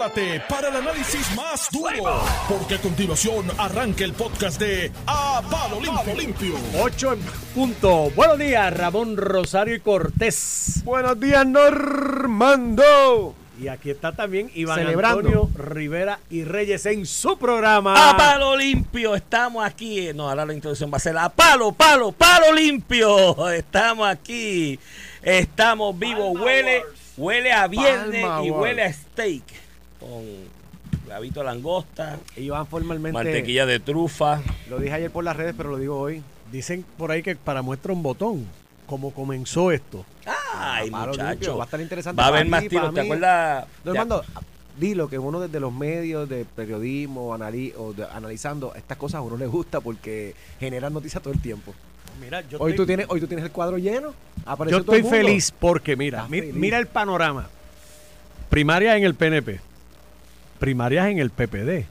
[0.00, 5.78] Prepárate para el análisis más duro, porque a continuación arranca el podcast de A Palo
[5.78, 6.14] Limpio.
[6.14, 6.54] Limpio.
[6.82, 7.20] 8 en
[7.54, 8.10] punto.
[8.16, 10.80] Buenos días, Ramón Rosario y Cortés.
[10.84, 13.34] Buenos días, Normando.
[13.60, 15.18] Y aquí está también Iván Celebrando.
[15.18, 18.08] Antonio Rivera y Reyes en su programa.
[18.08, 20.14] A palo limpio, estamos aquí.
[20.14, 23.50] No, ahora la introducción va a ser a palo, palo, palo limpio.
[23.52, 24.80] Estamos aquí.
[25.20, 26.40] Estamos vivos.
[26.40, 26.84] Huele,
[27.18, 28.62] huele a viernes Palma y Wars.
[28.62, 29.69] huele a steak.
[30.00, 30.24] Con
[31.04, 34.40] clavito de langosta, Iván formalmente, mantequilla de trufa.
[34.68, 36.22] lo dije ayer por las redes, pero lo digo hoy.
[36.50, 38.46] Dicen por ahí que para muestra un botón,
[38.86, 40.04] como comenzó esto.
[40.54, 41.56] Ay, Palo limpio, muchacho.
[41.58, 42.18] Va a estar interesante.
[42.20, 42.92] Va a haber más tiros.
[42.92, 43.66] ¿Te acuerdas?
[43.84, 44.24] Normando,
[44.78, 49.20] dilo que uno desde los medios de periodismo anali- o de- analizando estas cosas a
[49.22, 51.72] uno le gusta porque generan noticias todo el tiempo.
[52.20, 54.12] Mira, yo Hoy estoy, tú tienes, hoy tú tienes el cuadro lleno.
[54.44, 56.54] Apareció yo todo el estoy feliz porque mira, Estás mi- feliz.
[56.54, 57.48] mira el panorama.
[58.48, 59.60] Primarias en el PNP,
[60.60, 61.86] primarias en el PPD,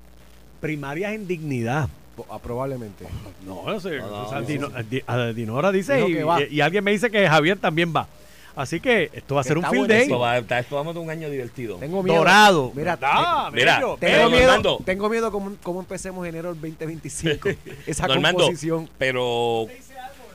[0.62, 1.90] primarias en dignidad.
[2.30, 3.06] Ah, probablemente.
[3.46, 3.98] No, no sé.
[3.98, 6.42] No, no, o sea, no, Dino- Di- a Dinora dice y, que va.
[6.44, 8.08] y- y alguien me dice que Javier también va.
[8.56, 9.90] Así que esto va a ser un field.
[9.90, 11.78] Esto, day va, a- esto vamos a tener un año divertido.
[11.78, 12.18] Tengo miedo.
[12.18, 12.74] dorado.
[12.76, 13.52] Mira, ¿verdad?
[13.54, 14.82] Mira, Bello, pero Tengo miedo, Normando.
[14.86, 17.50] tengo miedo cómo, cómo empecemos enero del 2025.
[17.88, 18.90] Esa Normando, composición.
[18.98, 19.68] pero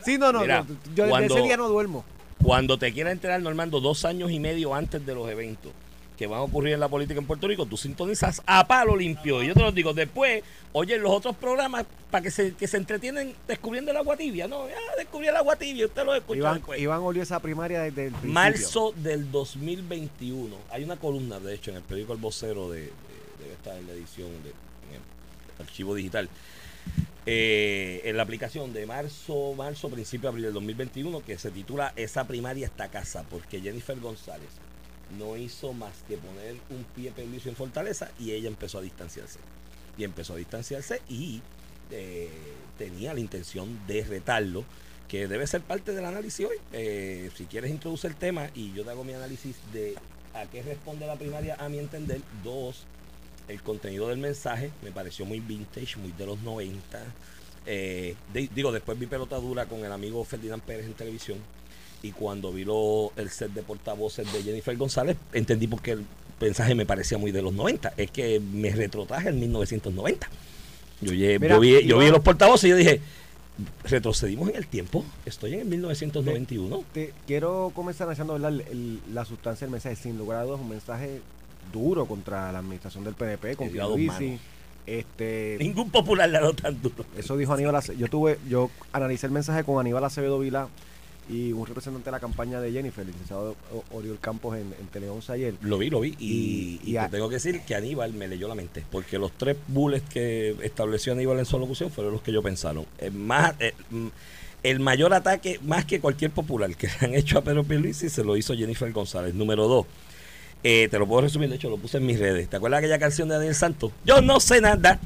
[0.07, 2.03] Sí, no, no, Mira, no, yo desde cuando- ese día no duermo.
[2.43, 5.73] cuando te quieras enterar, Normando, dos años y medio antes de los eventos
[6.17, 9.43] que van a ocurrir en la política en Puerto Rico, tú sintonizas a palo limpio.
[9.43, 12.77] Y yo te lo digo, después, oye, los otros programas para que se, que se
[12.77, 14.47] entretienen descubriendo el agua tibia.
[14.47, 16.81] No, ya descubrí el agua tibia, usted lo escucha Iván, después.
[16.81, 18.33] Iván olió esa primaria desde el principio.
[18.33, 20.55] Marzo del 2021.
[20.71, 22.91] Hay una columna, de hecho, en el periódico El Vocero, de, de-
[23.41, 24.95] debe estar en la edición, de, en
[25.59, 26.29] el archivo digital,
[27.27, 31.93] eh, en la aplicación de marzo, marzo, principio de abril del 2021, que se titula
[31.97, 34.49] Esa primaria está casa, porque Jennifer González
[35.19, 39.39] no hizo más que poner un pie permiso en Fortaleza y ella empezó a distanciarse.
[39.97, 41.41] Y empezó a distanciarse y
[41.91, 42.31] eh,
[42.79, 44.65] tenía la intención de retarlo,
[45.09, 46.57] que debe ser parte del análisis hoy.
[46.73, 49.95] Eh, si quieres introducir el tema y yo te hago mi análisis de
[50.35, 52.21] a qué responde la primaria, a mi entender.
[52.43, 52.85] Dos,
[53.49, 57.03] el contenido del mensaje me pareció muy vintage, muy de los 90.
[57.67, 61.39] Eh, digo, después vi pelota dura con el amigo Ferdinand Pérez en televisión.
[62.05, 66.05] Y cuando vi lo- el set de portavoces de Jennifer González, entendí por qué el
[66.41, 67.95] mensaje me parecía muy de los 90.
[67.97, 70.29] Es que me retrotraje en 1990.
[71.01, 73.01] Yo, lle- Mira, yo vi, yo vi Iván- los portavoces y yo dije,
[73.85, 75.05] retrocedimos en el tiempo.
[75.25, 76.85] Estoy en el 1991.
[76.93, 79.97] Te- quiero comenzar analizando el- la sustancia del mensaje.
[79.97, 81.21] Sin lugar a dudas, un mensaje
[81.73, 84.39] duro contra la administración del PNP, con Pierluisi.
[84.87, 87.07] Este, Ningún popular le ha dado tan duro.
[87.17, 90.69] eso dijo Aníbal Ace- Yo tuve, yo analicé el mensaje con Aníbal Acevedo Vila
[91.29, 93.57] y un representante de la campaña de Jennifer, el licenciado
[93.93, 95.55] Oriol Campos en, en Tele 11 ayer.
[95.63, 96.15] Lo vi, lo vi.
[96.19, 98.85] Y, Y- y y a- te tengo que decir que Aníbal me leyó la mente.
[98.91, 102.87] Porque los tres bullets que estableció Aníbal en su locución fueron los que yo pensaron.
[103.13, 104.09] Más, eh, mm,
[104.63, 108.25] el mayor ataque, más que cualquier popular que le han hecho a Pedro Pierluisi, se
[108.25, 109.35] lo hizo Jennifer González.
[109.35, 109.87] Número dos.
[110.67, 112.49] eh, te lo puedo resumir, de hecho lo puse en mis redes.
[112.49, 113.93] ¿Te acuerdas aquella canción de Daniel Santos?
[114.07, 114.99] Yo no sé nada.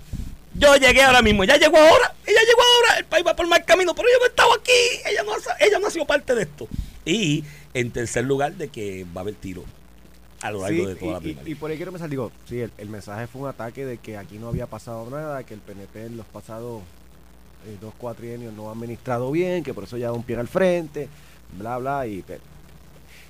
[0.58, 3.64] Yo llegué ahora mismo, ya llegó ahora, ella llegó ahora, el país va por mal
[3.64, 4.72] camino, pero yo no estaba aquí,
[5.08, 6.68] ella no, ha ella no ha sido parte de esto.
[7.04, 9.64] Y en tercer lugar, de que va a haber tiro
[10.40, 11.52] a lo largo Sí, de toda la y- y, primaria.
[11.52, 14.16] y por ahí quiero empezar, digo, sí, el, el mensaje fue un ataque de que
[14.16, 16.82] aquí no había pasado nada, que el PNP en los pasados
[17.66, 20.48] eh, dos cuatrienios no ha administrado bien, que por eso ya da un pie al
[20.48, 21.08] frente,
[21.56, 22.24] bla, bla, y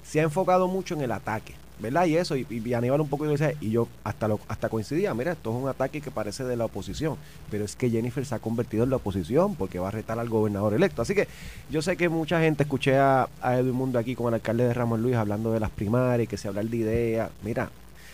[0.03, 2.07] se ha enfocado mucho en el ataque, ¿verdad?
[2.07, 5.33] Y eso, y, y Aníbal un poco decía, y yo hasta lo, hasta coincidía, mira,
[5.33, 7.17] esto es un ataque que parece de la oposición,
[7.51, 10.29] pero es que Jennifer se ha convertido en la oposición porque va a retar al
[10.29, 11.03] gobernador electo.
[11.03, 11.29] Así que
[11.71, 14.75] yo sé que mucha gente, escuché a, a Edwin Mundo aquí con el alcalde de
[14.75, 17.71] Ramón Luis hablando de las primarias, que se hablar de ideas, mira,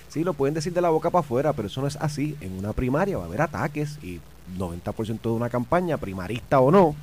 [0.08, 2.36] sí, lo pueden decir de la boca para afuera, pero eso no es así.
[2.40, 4.20] En una primaria va a haber ataques y
[4.58, 6.94] 90% de una campaña, primarista o no,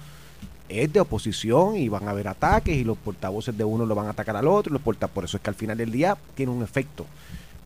[0.72, 4.08] es de oposición y van a haber ataques y los portavoces de uno lo van
[4.08, 4.72] a atacar al otro.
[4.74, 7.06] Los porta por eso es que al final del día tiene un efecto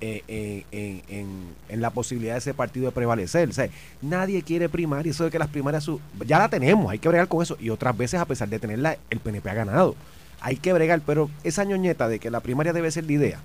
[0.02, 3.50] eh, eh, en, en- en la posibilidad de ese partido de prevalecer.
[3.50, 3.53] O
[4.06, 5.09] nadie quiere primaria.
[5.12, 5.90] Eso de que las primarias
[6.26, 7.58] ya la tenemos, hay que bregar con eso.
[7.59, 9.96] Y otras veces, a pesar de tenerla, el PNP ha ganado.
[10.41, 13.40] Hay que bregar, pero esa ñoñeta de que la primaria debe ser la idea.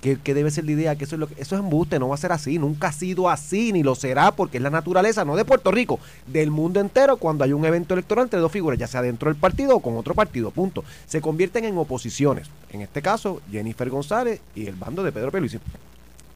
[0.00, 2.14] Que, debe ser la idea, que eso es lo que, eso es embuste, no va
[2.14, 5.36] a ser así, nunca ha sido así, ni lo será, porque es la naturaleza, no
[5.36, 8.86] de Puerto Rico, del mundo entero, cuando hay un evento electoral entre dos figuras, ya
[8.86, 10.84] sea dentro del partido o con otro partido, punto.
[11.06, 12.48] Se convierten en oposiciones.
[12.70, 15.58] En este caso, Jennifer González y el bando de Pedro Peluisi.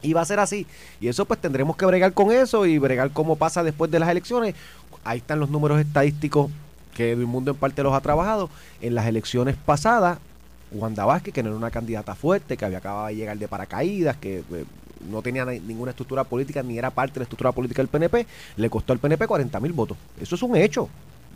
[0.03, 0.67] Y va a ser así.
[1.01, 4.11] Y eso pues tendremos que bregar con eso y bregar cómo pasa después de las
[4.11, 4.55] elecciones.
[5.03, 6.51] Ahí están los números estadísticos
[6.95, 8.51] que el mundo en parte los ha trabajado.
[8.83, 10.19] En las elecciones pasadas,
[10.73, 14.17] Wanda Vázquez, que no era una candidata fuerte, que había acabado de llegar de paracaídas,
[14.17, 14.65] que eh,
[15.11, 18.27] no tenía ni- ninguna estructura política, ni era parte de la estructura política del PNP,
[18.57, 19.97] le costó al PNP 40 mil votos.
[20.21, 20.89] Eso es un hecho.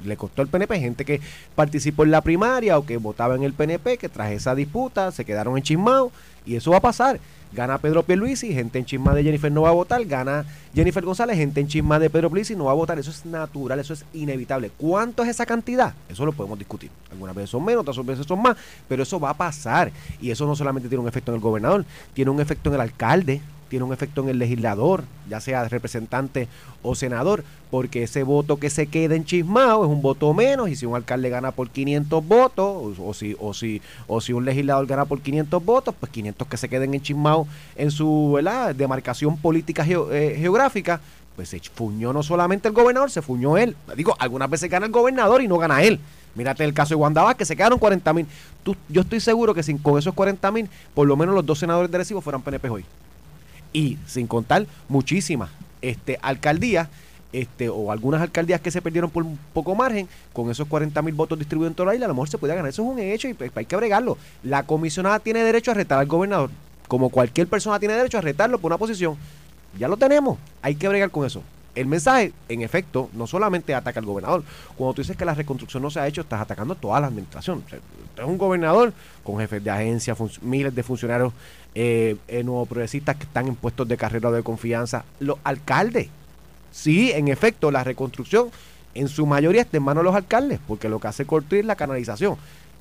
[0.04, 1.20] Le costó al PNP gente que
[1.56, 5.24] participó en la primaria o que votaba en el PNP, que tras esa disputa se
[5.24, 6.12] quedaron enchismados
[6.46, 7.18] y eso va a pasar.
[7.52, 11.36] Gana Pedro Pierluisi, gente en chisma de Jennifer no va a votar, gana Jennifer González,
[11.36, 14.04] gente en chisma de Pedro Pierluisi no va a votar, eso es natural, eso es
[14.12, 14.70] inevitable.
[14.76, 15.94] ¿Cuánto es esa cantidad?
[16.08, 16.90] Eso lo podemos discutir.
[17.10, 18.56] Algunas veces son menos, otras veces son más,
[18.88, 19.90] pero eso va a pasar
[20.20, 21.84] y eso no solamente tiene un efecto en el gobernador,
[22.14, 26.48] tiene un efecto en el alcalde, tiene un efecto en el legislador, ya sea representante
[26.82, 30.86] o senador, porque ese voto que se queda enchismado es un voto menos y si
[30.86, 35.04] un alcalde gana por 500 votos o, si o si o si un legislador gana
[35.04, 38.74] por 500 votos, pues 500 que se queden enchismados en su ¿verdad?
[38.74, 41.00] demarcación política geo- eh, geográfica,
[41.36, 43.76] pues se fuñó no solamente el gobernador, se fuñó él.
[43.96, 46.00] Digo, algunas veces gana el gobernador y no gana él.
[46.34, 48.26] Mírate el caso de Wanda Vázquez, se quedaron 40 mil.
[48.88, 51.90] Yo estoy seguro que sin, con esos 40 mil, por lo menos los dos senadores
[51.90, 52.84] de Recibo fueran PNP hoy
[53.72, 55.50] y sin contar muchísimas
[55.82, 56.88] este, alcaldías
[57.32, 61.14] este, o algunas alcaldías que se perdieron por un poco margen, con esos 40 mil
[61.14, 62.70] votos distribuidos en toda la isla, a lo mejor se puede ganar.
[62.70, 64.16] Eso es un hecho y pues, hay que bregarlo.
[64.42, 66.50] La comisionada tiene derecho a retar al gobernador,
[66.86, 69.16] como cualquier persona tiene derecho a retarlo por una posición.
[69.78, 71.42] Ya lo tenemos, hay que bregar con eso.
[71.78, 74.42] El mensaje, en efecto, no solamente ataca al gobernador.
[74.76, 77.06] Cuando tú dices que la reconstrucción no se ha hecho, estás atacando a toda la
[77.06, 77.62] administración.
[77.64, 78.92] O sea, un gobernador
[79.22, 81.32] con jefes de agencia, miles de funcionarios
[81.76, 85.04] eh, eh, nuevos progresistas que están en puestos de carrera de confianza.
[85.20, 86.08] Los alcaldes.
[86.72, 88.50] Sí, en efecto, la reconstrucción
[88.94, 91.64] en su mayoría está en manos de los alcaldes, porque lo que hace Cortés es
[91.64, 92.36] la canalización.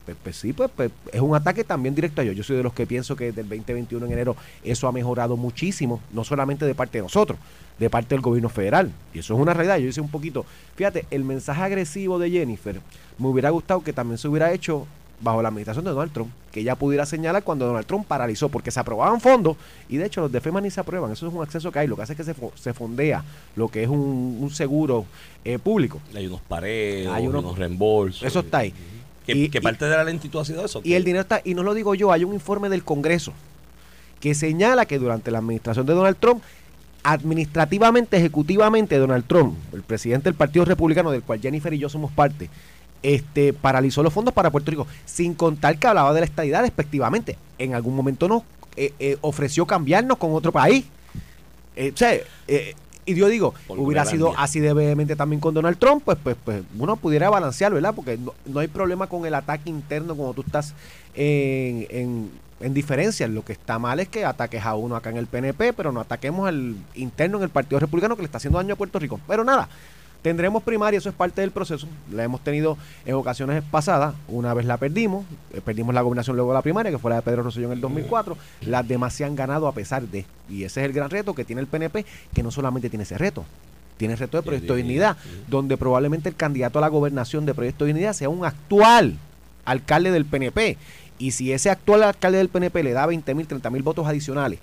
[0.07, 2.35] Pues, pues sí, pues, pues, es un ataque también directo a ellos.
[2.37, 5.35] Yo soy de los que pienso que desde el 2021 en enero eso ha mejorado
[5.35, 7.37] muchísimo, no solamente de parte de nosotros,
[7.77, 8.89] de parte del gobierno federal.
[9.13, 9.77] Y eso es una realidad.
[9.79, 10.45] Yo hice un poquito,
[10.77, 12.79] fíjate, el mensaje agresivo de Jennifer,
[13.17, 14.87] me hubiera gustado que también se hubiera hecho
[15.19, 18.69] bajo la administración de Donald Trump, que ella pudiera señalar cuando Donald Trump paralizó, porque
[18.71, 19.57] se aprobaban fondos
[19.89, 21.87] y de hecho los de FEMA ni se aprueban, eso es un acceso que hay,
[21.87, 23.23] lo que hace es que se, se fondea
[23.55, 25.05] lo que es un, un seguro
[25.43, 25.99] eh, público.
[26.15, 28.21] Hay unos pareos, Hay unos- unos reembolsos.
[28.23, 28.71] Eso está ahí.
[29.27, 30.81] Que, Y- que y- parte de la lentitud ha sido eso.
[30.83, 33.33] Y el dinero está, y no lo digo yo, hay un informe del Congreso
[34.19, 36.41] que señala que durante la administración de Donald Trump,
[37.03, 42.11] administrativamente, ejecutivamente, Donald Trump, el presidente del Partido Republicano, del cual Jennifer y yo somos
[42.11, 42.49] parte,
[43.03, 47.37] este, paralizó los fondos para Puerto Rico, sin contar que hablaba de la estadidad respectivamente.
[47.59, 48.43] En algún momento nos
[48.75, 50.85] eh, eh, ofreció cambiarnos con otro país.
[51.75, 52.13] Eh, o sea,
[52.47, 52.75] eh,
[53.07, 56.35] y yo digo, Por hubiera sido así de vehemente también con Donald Trump, pues, pues,
[56.43, 57.93] pues uno pudiera balancear, ¿verdad?
[57.95, 60.75] Porque no, no hay problema con el ataque interno cuando tú estás
[61.15, 63.25] en, en, en diferencia.
[63.29, 66.01] Lo que está mal es que ataques a uno acá en el PNP, pero no
[66.01, 69.21] ataquemos al interno en el Partido Republicano que le está haciendo daño a Puerto Rico.
[69.25, 69.69] Pero nada,
[70.21, 71.87] tendremos primaria, eso es parte del proceso.
[72.11, 74.15] La hemos tenido en ocasiones pasadas.
[74.27, 77.21] Una vez la perdimos, eh, perdimos la gobernación luego la primaria, que fue la de
[77.21, 78.37] Pedro Rosselló en el 2004.
[78.61, 80.25] Las demás se han ganado a pesar de.
[80.49, 83.17] Y ese es el gran reto que tiene el PNP, que no solamente tiene ese
[83.17, 83.45] reto.
[83.97, 85.17] Tiene el reto de De Proyecto de dignidad,
[85.47, 89.17] donde probablemente el candidato a la gobernación de Proyecto de Dignidad sea un actual
[89.65, 90.77] alcalde del PNP.
[91.19, 94.59] Y si ese actual alcalde del PNP le da 20 mil, 30 mil votos adicionales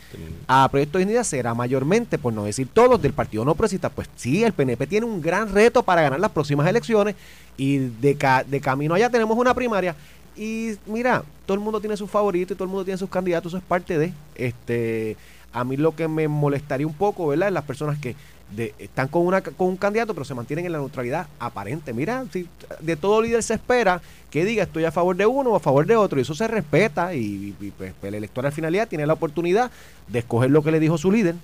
[0.46, 3.88] a Proyecto de Dignidad, será mayormente, por no decir todos, del Partido No Progresista.
[3.90, 7.16] Pues sí, el PNP tiene un gran reto para ganar las próximas elecciones
[7.56, 9.96] y de, ca- de camino allá tenemos una primaria.
[10.36, 13.50] Y mira, todo el mundo tiene sus favoritos y todo el mundo tiene sus candidatos,
[13.50, 14.12] eso es parte de.
[14.36, 15.16] este
[15.54, 17.48] A mí lo que me molestaría un poco, ¿verdad?
[17.48, 18.14] Es las personas que
[18.54, 21.92] de- están con, una, con un candidato pero se mantienen en la neutralidad aparente.
[21.94, 22.46] Mira, si
[22.80, 25.86] de todo líder se espera que diga estoy a favor de uno o a favor
[25.86, 29.14] de otro y eso se respeta y, y, pues, el elector al finalidad tiene la
[29.14, 29.70] oportunidad
[30.08, 31.36] de escoger lo que le dijo su líder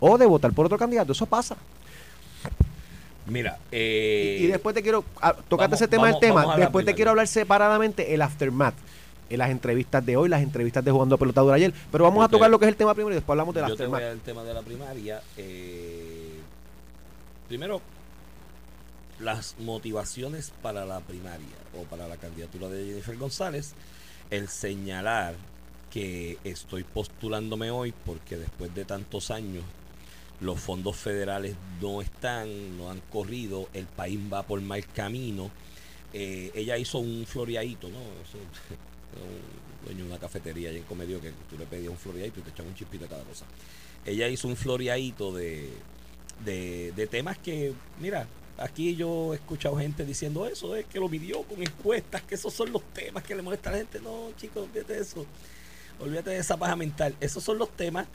[0.00, 1.12] o de votar por otro candidato.
[1.12, 1.56] Eso pasa.
[3.26, 6.56] Mira, eh, y después te quiero ah, tocarte ese tema vamos- del tema.
[6.56, 8.74] Después te quiero hablar separadamente el aftermath.
[9.32, 11.72] En las entrevistas de hoy, las entrevistas de jugando pelotadura ayer.
[11.90, 13.54] Pero vamos Yo a tocar te- lo que es el tema primero y después hablamos
[13.54, 15.22] del yo te voy al tema de la primaria.
[15.36, 16.38] eh,
[17.48, 17.80] primero,
[19.20, 21.46] las motivaciones para la primaria
[21.78, 23.72] o para la candidatura de Jennifer González.
[24.30, 25.34] El señalar
[25.90, 29.62] que estoy postulándome hoy porque después de tantos años
[30.40, 35.50] los fondos federales no están, no han corrido, el país va por mal camino.
[36.14, 37.98] Eh, ella hizo un floreadito, ¿no?
[39.16, 42.42] Un dueño de una cafetería allá en Comedio que tú le pedías un floreadito y
[42.42, 43.44] te echaban un chispito a cada cosa.
[44.04, 45.70] Ella hizo un floreadito de,
[46.44, 48.26] de, de temas que, mira,
[48.58, 52.52] aquí yo he escuchado gente diciendo eso, es que lo midió con encuestas, que esos
[52.52, 54.00] son los temas que le molestan a la gente.
[54.00, 55.26] No, chicos, olvídate de eso.
[56.00, 57.14] Olvídate de esa paja mental.
[57.20, 58.06] Esos son los temas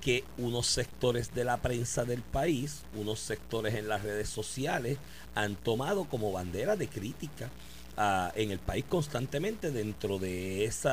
[0.00, 4.98] que unos sectores de la prensa del país, unos sectores en las redes sociales
[5.34, 7.50] han tomado como bandera de crítica
[7.96, 10.88] ah, en el país constantemente dentro de ese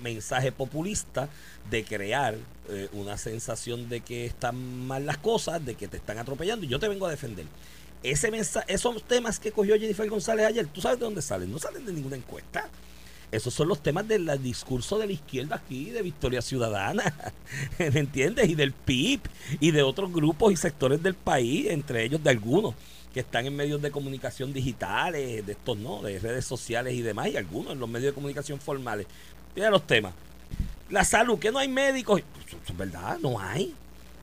[0.00, 1.28] mensaje populista
[1.70, 2.36] de crear
[2.68, 6.68] eh, una sensación de que están mal las cosas, de que te están atropellando y
[6.68, 7.46] yo te vengo a defender.
[8.02, 11.50] Ese mensaje, esos temas que cogió Jennifer González ayer, ¿tú sabes de dónde salen?
[11.50, 12.68] No salen de ninguna encuesta.
[13.30, 17.12] Esos son los temas del discurso de la izquierda aquí, de Victoria Ciudadana,
[17.78, 18.48] ¿me entiendes?
[18.48, 19.20] Y del PIB
[19.60, 22.74] y de otros grupos y sectores del país, entre ellos de algunos
[23.12, 27.28] que están en medios de comunicación digitales, de estos no, de redes sociales y demás,
[27.28, 29.06] y algunos en los medios de comunicación formales.
[29.54, 30.14] Mira los temas.
[30.90, 32.22] La salud, que no hay médicos.
[32.66, 33.74] Es verdad, no hay.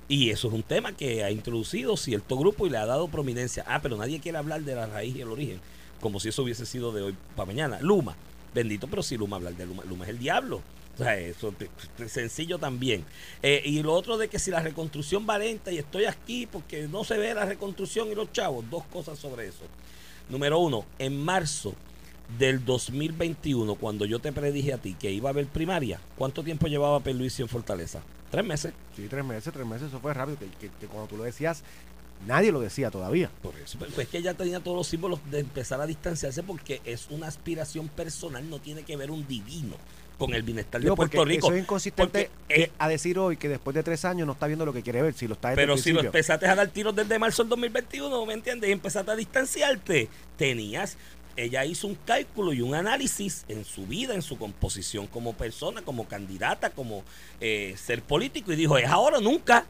[0.07, 3.65] Y eso es un tema que ha introducido cierto grupo y le ha dado prominencia.
[3.67, 5.59] Ah, pero nadie quiere hablar de la raíz y el origen,
[5.99, 7.79] como si eso hubiese sido de hoy para mañana.
[7.81, 8.15] Luma,
[8.53, 10.61] bendito, pero si Luma hablar de Luma, Luma es el diablo.
[10.95, 11.53] O sea, eso
[11.99, 13.03] es sencillo también.
[13.43, 16.87] Eh, y lo otro de que si la reconstrucción va lenta y estoy aquí porque
[16.87, 19.63] no se ve la reconstrucción y los chavos, dos cosas sobre eso.
[20.29, 21.75] Número uno, en marzo
[22.39, 26.67] del 2021, cuando yo te predije a ti que iba a haber primaria, ¿cuánto tiempo
[26.67, 28.01] llevaba Luis en Fortaleza?
[28.31, 28.73] ¿Tres meses?
[28.95, 31.63] Sí, tres meses, tres meses, eso fue rápido, que, que, cuando tú lo decías,
[32.25, 33.29] nadie lo decía todavía.
[33.41, 36.41] Por eso, pues, pues, es que ella tenía todos los símbolos de empezar a distanciarse
[36.41, 39.75] porque es una aspiración personal, no tiene que ver un divino
[40.17, 41.47] con el bienestar de Puerto Rico.
[41.47, 42.29] Eso es inconsistente
[42.77, 45.13] a decir hoy que después de tres años no está viendo lo que quiere ver,
[45.13, 48.33] si lo está Pero si lo empezaste a dar tiros desde marzo del 2021, ¿me
[48.33, 48.69] entiendes?
[48.69, 50.97] Y empezaste a distanciarte, tenías
[51.37, 55.81] ella hizo un cálculo y un análisis en su vida, en su composición como persona,
[55.81, 57.03] como candidata, como
[57.41, 59.65] eh, ser político y dijo, es ahora o nunca.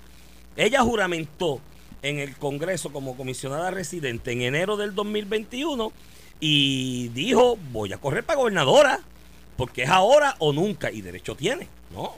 [0.56, 1.60] Ella juramentó
[2.02, 5.92] en el Congreso como comisionada residente en enero del 2021
[6.40, 9.00] y dijo, voy a correr para gobernadora,
[9.58, 12.16] porque es ahora o nunca, y derecho tiene, ¿no?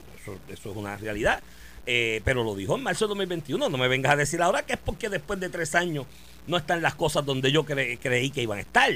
[0.50, 1.42] Eso, es una realidad.
[1.86, 4.74] Eh, pero lo dijo en marzo del 2021, no me vengas a decir ahora que
[4.74, 6.06] es porque después de tres años
[6.46, 8.92] no están las cosas donde yo creí que iban a estar.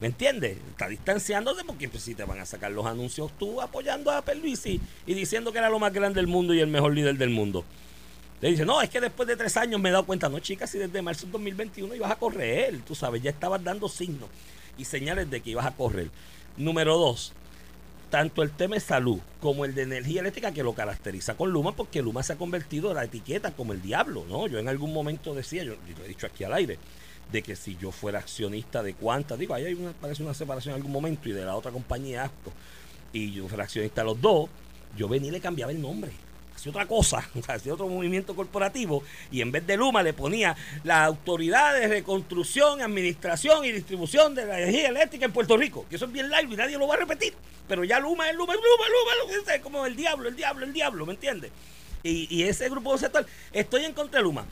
[0.00, 0.58] ¿Me entiendes?
[0.70, 4.80] Está distanciándose porque pues, si te van a sacar los anuncios tú apoyando a Perluisi
[5.06, 7.64] y diciendo que era lo más grande del mundo y el mejor líder del mundo.
[8.40, 10.68] Le dice, no, es que después de tres años me he dado cuenta, no, chicas,
[10.68, 14.28] si desde marzo del 2021 ibas a correr, tú sabes, ya estabas dando signos
[14.76, 16.10] y señales de que ibas a correr.
[16.56, 17.32] Número dos,
[18.14, 21.74] tanto el tema de salud como el de energía eléctrica que lo caracteriza con Luma,
[21.74, 24.46] porque Luma se ha convertido en la etiqueta como el diablo, ¿no?
[24.46, 26.78] Yo en algún momento decía, yo lo he dicho aquí al aire,
[27.32, 30.74] de que si yo fuera accionista de cuántas, digo, ahí hay una, parece una separación
[30.74, 32.52] en algún momento y de la otra compañía acto,
[33.12, 34.48] y yo fuera accionista de los dos,
[34.96, 36.12] yo venía y le cambiaba el nombre.
[36.54, 41.04] Hacía otra cosa, hacía otro movimiento corporativo y en vez de Luma le ponía la
[41.04, 45.86] autoridad de reconstrucción, administración y distribución de la energía eléctrica en Puerto Rico.
[45.88, 47.34] Que eso es bien largo y nadie lo va a repetir.
[47.66, 50.72] Pero ya Luma es Luma, Luma, Luma, Luma, es como el diablo, el diablo, el
[50.72, 51.50] diablo, ¿me entiendes?
[52.02, 54.44] Y, ese grupo conceptual, estoy en contra de Luma.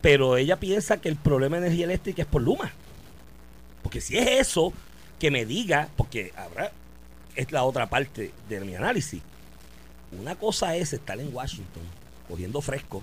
[0.00, 2.72] Pero ella piensa que el problema de energía eléctrica es por Luma.
[3.82, 4.72] Porque si es eso,
[5.20, 6.72] que me diga, porque habrá,
[7.36, 9.22] es la otra parte de mi análisis.
[10.12, 11.82] Una cosa es estar en Washington,
[12.28, 13.02] cogiendo fresco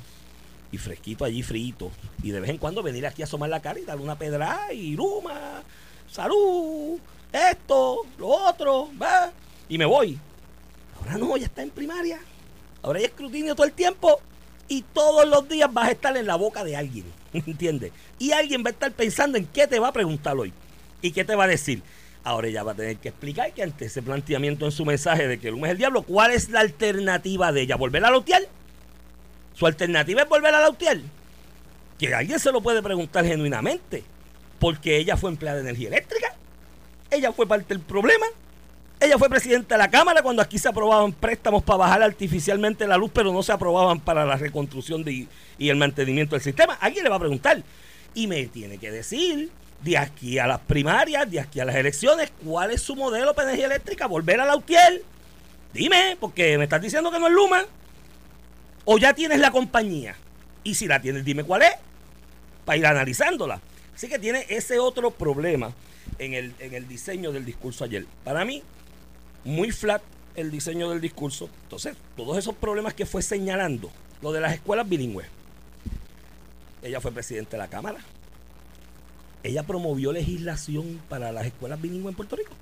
[0.72, 1.92] y fresquito allí frito,
[2.24, 4.74] y de vez en cuando venir aquí a asomar la cara y darle una pedrada
[4.74, 5.62] y Luma,
[6.12, 7.00] salud,
[7.32, 9.32] esto, lo otro, va,
[9.70, 10.18] y me voy.
[11.00, 12.20] Ahora no, ya está en primaria.
[12.82, 14.20] Ahora hay escrutinio todo el tiempo
[14.68, 17.92] y todos los días vas a estar en la boca de alguien, ¿entiendes?
[18.18, 20.54] Y alguien va a estar pensando en qué te va a preguntar hoy
[21.02, 21.84] y qué te va a decir.
[22.26, 25.40] Ahora ella va a tener que explicar que ante ese planteamiento en su mensaje de
[25.40, 27.76] que el humo es el diablo, ¿cuál es la alternativa de ella?
[27.76, 28.42] ¿Volver a lautear?
[29.54, 30.98] Su alternativa es volver a lautear.
[32.00, 34.04] Que alguien se lo puede preguntar genuinamente.
[34.58, 36.34] Porque ella fue empleada de energía eléctrica.
[37.12, 38.26] Ella fue parte del problema.
[39.00, 42.98] Ella fue presidenta de la Cámara cuando aquí se aprobaban préstamos para bajar artificialmente la
[42.98, 45.28] luz, pero no se aprobaban para la reconstrucción de,
[45.60, 46.74] y el mantenimiento del sistema.
[46.82, 47.62] Alguien le va a preguntar.
[48.16, 49.52] Y me tiene que decir,
[49.82, 53.50] de aquí a las primarias, de aquí a las elecciones, cuál es su modelo para
[53.50, 54.08] energía eléctrica.
[54.08, 55.04] Volver a la UTIEL.
[55.74, 57.66] Dime, porque me estás diciendo que no es Luma.
[58.86, 60.16] O ya tienes la compañía.
[60.64, 61.74] Y si la tienes, dime cuál es.
[62.66, 63.62] Para ir analizándola.
[63.94, 65.74] Así que tiene ese otro problema
[66.18, 68.06] en el, en el diseño del discurso ayer.
[68.24, 68.64] Para mí,
[69.44, 70.02] muy flat
[70.36, 71.50] el diseño del discurso.
[71.64, 73.92] Entonces, todos esos problemas que fue señalando,
[74.22, 75.28] lo de las escuelas bilingües.
[76.82, 78.00] Ella fue presidente de la Cámara.
[79.46, 82.54] Ella promovió legislación para las escuelas bilingües en Puerto Rico.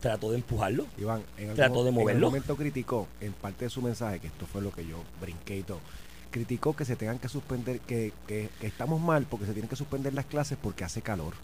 [0.00, 0.86] Trató de empujarlo.
[0.98, 2.12] Iván, en trató de moverlo.
[2.12, 5.02] En un momento criticó, en parte de su mensaje, que esto fue lo que yo
[5.20, 5.80] brinqué y todo,
[6.30, 10.14] criticó que se tengan que suspender, que, que estamos mal porque se tienen que suspender
[10.14, 11.34] las clases porque hace calor.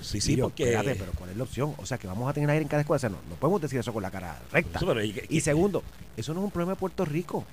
[0.00, 0.78] Sí, sí, porque...
[0.98, 1.74] pero ¿cuál es la opción?
[1.78, 3.08] O sea, que vamos a tener aire en cada escuela.
[3.08, 4.80] no, no podemos decir eso con la cara recta.
[5.28, 5.82] y, segundo,
[6.16, 7.44] eso no es un problema de Puerto Rico.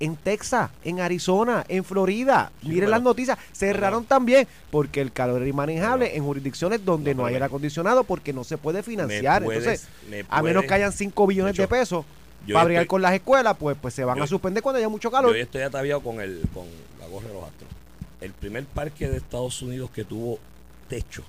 [0.00, 2.52] En Texas, en Arizona, en Florida.
[2.62, 3.38] Sí, Miren las noticias.
[3.52, 8.32] Cerraron también porque el calor era inmanejable en jurisdicciones donde No, hay aire acondicionado porque
[8.32, 9.42] no se puede financiar.
[9.44, 12.04] Puedes- Entonces, me a menos que hayan 5 billones de, hecho, pesos
[12.46, 14.88] yo para estoy- con las escuelas, pues, pues se van yo- a suspender cuando haya
[14.88, 15.32] mucho Yo calor.
[15.32, 16.66] hoy estoy ataviado con, el, con
[17.00, 17.70] la gorra de los astros.
[18.20, 20.38] El primer parque de Estados Unidos que tuvo
[20.88, 21.22] techo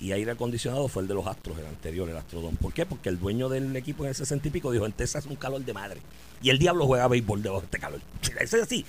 [0.00, 2.56] y aire acondicionado fue el de los astros, el anterior, el Astrodome.
[2.60, 2.86] ¿Por qué?
[2.86, 5.36] Porque el dueño del equipo en el 60 y pico dijo, en Texas es un
[5.36, 6.00] calor de madre.
[6.40, 8.00] Y el diablo juega béisbol debajo de este calor.
[8.40, 8.84] Eso es así.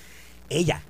[0.49, 0.81] Ella,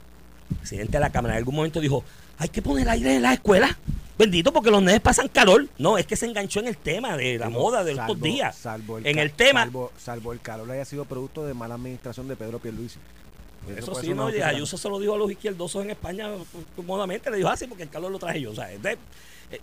[0.60, 2.04] presidente de la Cámara, en algún momento dijo,
[2.38, 3.76] hay que poner aire en las escuelas.
[4.18, 5.68] Bendito, porque los nenes pasan calor.
[5.78, 8.56] No, es que se enganchó en el tema de la moda de salvo- estos días.
[8.58, 12.28] salvo en ca- el tema, Salvo, salvo el calor haya sido producto de mala administración
[12.28, 13.00] de Pedro Pierluisi.
[13.78, 14.28] Eso, sí, no.
[14.28, 16.28] Ayuso se lo dijo a los izquierdosos en España
[16.76, 18.52] cómodamente, le dijo así porque el calor lo traje yo.
[18.52, 18.98] O sea, de-
[19.52, 19.60] eh,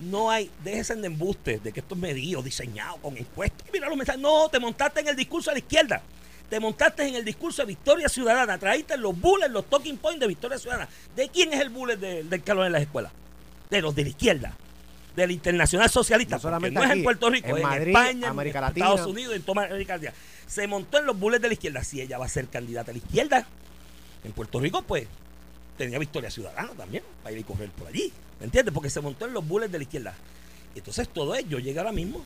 [0.00, 3.66] no hay, déjense de embustes de que esto es medido, diseñado con encuestas.
[3.72, 4.20] Mira los mensajes.
[4.20, 6.02] No, te montaste en el discurso de la izquierda.
[6.50, 8.58] Te montaste en el discurso de Victoria Ciudadana.
[8.58, 10.88] Traíste los bullets, los talking points de Victoria Ciudadana.
[11.14, 13.12] ¿De quién es el bullet de- del calor en las escuelas?
[13.70, 14.56] De los de la izquierda.
[15.16, 16.36] Del Internacional Socialista.
[16.36, 18.86] No solamente no es en Puerto Rico, en en, Madrid, España, América en Latina.
[18.86, 20.12] Estados Unidos, en toda América Latina.
[20.46, 21.84] Se montó en los bullets de la izquierda.
[21.84, 23.46] Si ella va a ser candidata a la izquierda,
[24.24, 25.06] en Puerto Rico, pues,
[25.78, 28.12] tenía Victoria Ciudadana también, para ir y correr por allí.
[28.44, 28.74] ¿Me entiendes?
[28.74, 30.14] Porque se montó en los bullets de la izquierda.
[30.74, 32.22] Entonces todo ello llega ahora mismo.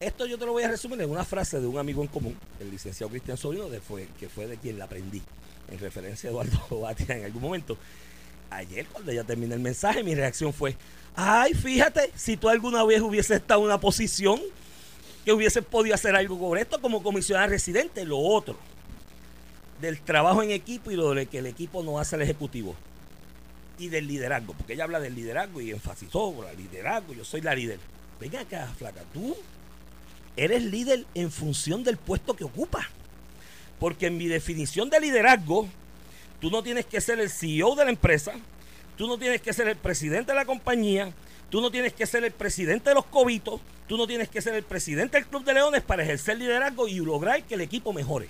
[0.00, 2.36] Esto yo te lo voy a resumir en una frase de un amigo en común,
[2.58, 5.22] el licenciado Cristian Sobrino, de fue, que fue de quien la aprendí,
[5.70, 7.78] en referencia a Eduardo Batia en algún momento.
[8.50, 10.76] Ayer, cuando ella terminé el mensaje, mi reacción fue:
[11.14, 14.40] Ay, fíjate, si tú alguna vez hubiese estado en una posición
[15.24, 18.56] que hubiese podido hacer algo con esto como comisionada residente, lo otro
[19.80, 22.74] del trabajo en equipo y lo de que el equipo no hace el ejecutivo.
[23.78, 27.54] Y del liderazgo, porque ella habla del liderazgo y enfatizó el liderazgo, yo soy la
[27.54, 27.78] líder.
[28.20, 29.36] Venga acá, flaca, tú
[30.36, 32.86] eres líder en función del puesto que ocupas.
[33.78, 35.68] Porque en mi definición de liderazgo,
[36.40, 38.32] tú no tienes que ser el CEO de la empresa,
[38.96, 41.12] tú no tienes que ser el presidente de la compañía,
[41.50, 44.54] tú no tienes que ser el presidente de los cobitos, tú no tienes que ser
[44.54, 48.28] el presidente del Club de Leones para ejercer liderazgo y lograr que el equipo mejore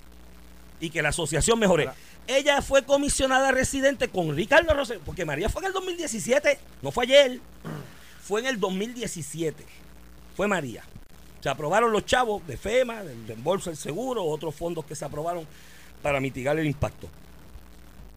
[0.81, 1.88] y que la asociación mejore.
[2.28, 7.04] Ella fue comisionada residente con Ricardo Rosselló, porque María fue en el 2017, no fue
[7.04, 7.41] ayer,
[8.21, 9.64] fue en el 2017,
[10.36, 10.84] fue María.
[11.41, 15.47] Se aprobaron los chavos de FEMA, del reembolso del seguro, otros fondos que se aprobaron
[16.02, 17.08] para mitigar el impacto.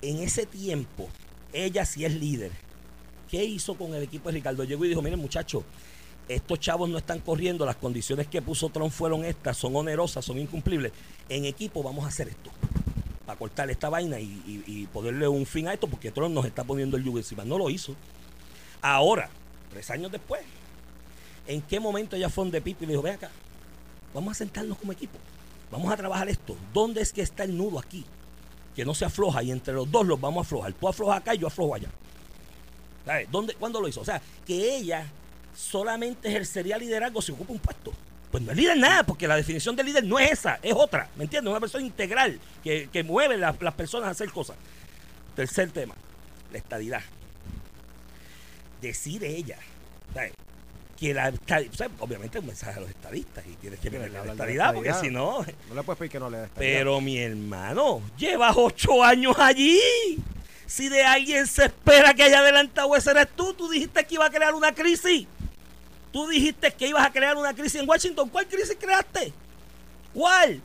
[0.02, 1.08] En ese tiempo,
[1.54, 2.52] ella sí es líder.
[3.30, 4.66] ¿Qué hizo con el equipo de Ricardo?
[4.66, 5.64] Llegó y dijo, miren muchachos,
[6.28, 10.38] estos chavos no están corriendo, las condiciones que puso Trump fueron estas, son onerosas, son
[10.38, 10.92] incumplibles.
[11.30, 12.52] En equipo vamos a hacer esto,
[13.32, 16.66] para cortar esta vaina y, y- ponerle un fin a esto, porque Trump nos está
[16.66, 17.46] poniendo el yugo encima.
[17.46, 17.96] No lo hizo.
[18.82, 19.30] Ahora,
[19.70, 20.42] tres años después,
[21.48, 23.30] ¿en qué momento ella fue de Pipo y le dijo, ve acá,
[24.14, 25.18] vamos a sentarnos como equipo,
[25.72, 26.58] vamos a trabajar esto.
[26.74, 28.04] ¿Dónde es que está el nudo aquí?
[28.76, 30.74] Que no se afloja y entre los dos los vamos a aflojar.
[30.74, 31.90] Tú aflojas acá y yo aflojo allá.
[33.06, 33.32] ¿Sabes?
[33.32, 34.02] ¿Dónde, ¿Cuándo lo hizo?
[34.02, 35.06] O sea, que ella
[35.56, 37.94] solamente ejercería liderazgo si ocupa un puesto.
[38.32, 41.10] Pues no es líder nada, porque la definición de líder no es esa, es otra.
[41.18, 41.52] ¿Me entiendes?
[41.52, 44.56] Una persona integral que, que mueve la- las personas a hacer cosas.
[45.36, 45.96] Tercer tema,
[46.52, 47.02] la estadidad.
[48.82, 49.58] Decir ella,
[50.14, 50.34] ¿sabes?
[50.98, 54.20] que la o sea, obviamente es un mensaje a los estadistas y tienes que ponerle
[54.20, 57.02] que la estadidad, porque si no, No le puedes pedir que no le des pero
[57.02, 59.80] mi hermano, llevas ocho años allí.
[60.68, 64.28] Si de alguien se espera que haya adelantado ese eres tú, tú dijiste que iba
[64.28, 65.28] a crear una crisis.
[66.12, 68.30] Tú dijiste que ibas a crear una crisis en Washington.
[68.30, 69.32] ¿Cuál crisis creaste?
[70.14, 70.62] ¿Cuál?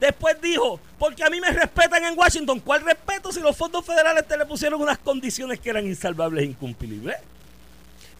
[0.00, 2.60] Después dijo, porque a mí me respetan en Washington.
[2.60, 6.46] ¿Cuál respeto si los fondos federales te le pusieron unas condiciones que eran insalvables e
[6.46, 7.16] incumplibles?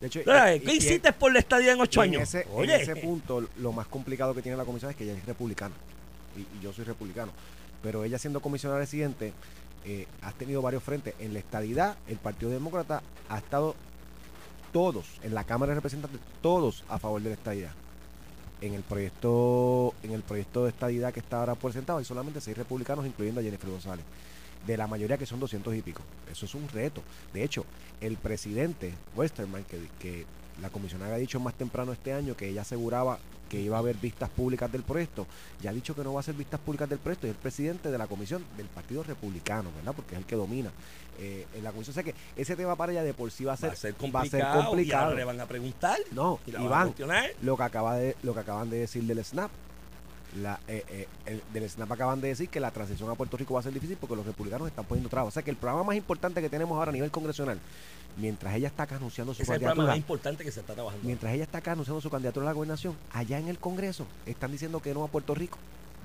[0.01, 2.35] De hecho, y- ¿Qué y- hiciste por la estadía en ocho y en años?
[2.35, 5.25] ese, en ese punto, lo más complicado que tiene la comisión es que ella es
[5.27, 5.75] republicana.
[6.37, 7.33] Y, y yo soy republicano.
[7.83, 9.33] Pero ella siendo comisionada residente,
[9.85, 11.15] eh, ha tenido varios frentes.
[11.19, 13.75] En la estadidad, el Partido Demócrata ha estado
[14.73, 17.73] todos, en la Cámara de Representantes, todos a favor de la estadidad.
[18.61, 22.41] En el proyecto, en el proyecto de estadidad que está ahora por sentado, hay solamente
[22.41, 24.05] seis republicanos, incluyendo a Jennifer González.
[24.67, 26.03] De la mayoría que son 200 y pico.
[26.31, 27.03] Eso es un reto.
[27.33, 27.65] De hecho,
[28.01, 30.27] el presidente Westerman, que, que
[30.61, 33.97] la comisionada ha dicho más temprano este año que ella aseguraba que iba a haber
[33.97, 35.27] vistas públicas del proyecto,
[35.61, 37.41] ya ha dicho que no va a hacer vistas públicas del proyecto y es el
[37.43, 39.93] presidente de la comisión del Partido Republicano, ¿verdad?
[39.95, 40.71] Porque es el que domina
[41.19, 41.93] eh, en la comisión.
[41.93, 43.77] O sea que ese tema para ella de por sí va a ser, va a
[43.77, 44.61] ser va a ser complicado.
[44.63, 45.05] Y complicado.
[45.07, 45.99] ahora le van a preguntar.
[46.13, 46.95] No, y van
[47.43, 49.51] lo que acaba de lo que acaban de decir del SNAP.
[50.43, 53.55] La, eh, eh, el- del SNAP acaban de decir que la transición a Puerto Rico
[53.55, 55.29] va a ser difícil porque los republicanos están poniendo trabas.
[55.29, 57.59] O sea que el programa más importante que tenemos ahora a nivel congresional,
[58.19, 61.07] mientras ella está acá anunciando su es candidatura, importante que se está trabajando.
[61.07, 64.53] mientras ella está acá anunciando su candidatura a la gobernación, allá en el Congreso están
[64.53, 65.59] diciendo que no a Puerto Rico.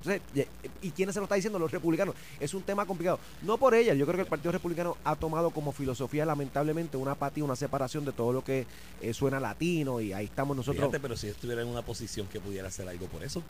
[0.06, 0.50] Entonces,
[0.82, 1.58] ¿y quién se lo está diciendo?
[1.58, 2.14] Los republicanos.
[2.38, 3.20] Es un tema complicado.
[3.42, 7.12] No por ella, yo creo que el Partido Republicano ha tomado como filosofía, lamentablemente, una
[7.12, 8.68] apatía, una separación de todo lo que
[9.02, 10.88] eh, suena latino y ahí estamos nosotros.
[10.88, 13.42] Fíjate, pero si estuviera en una posición que pudiera hacer algo por eso,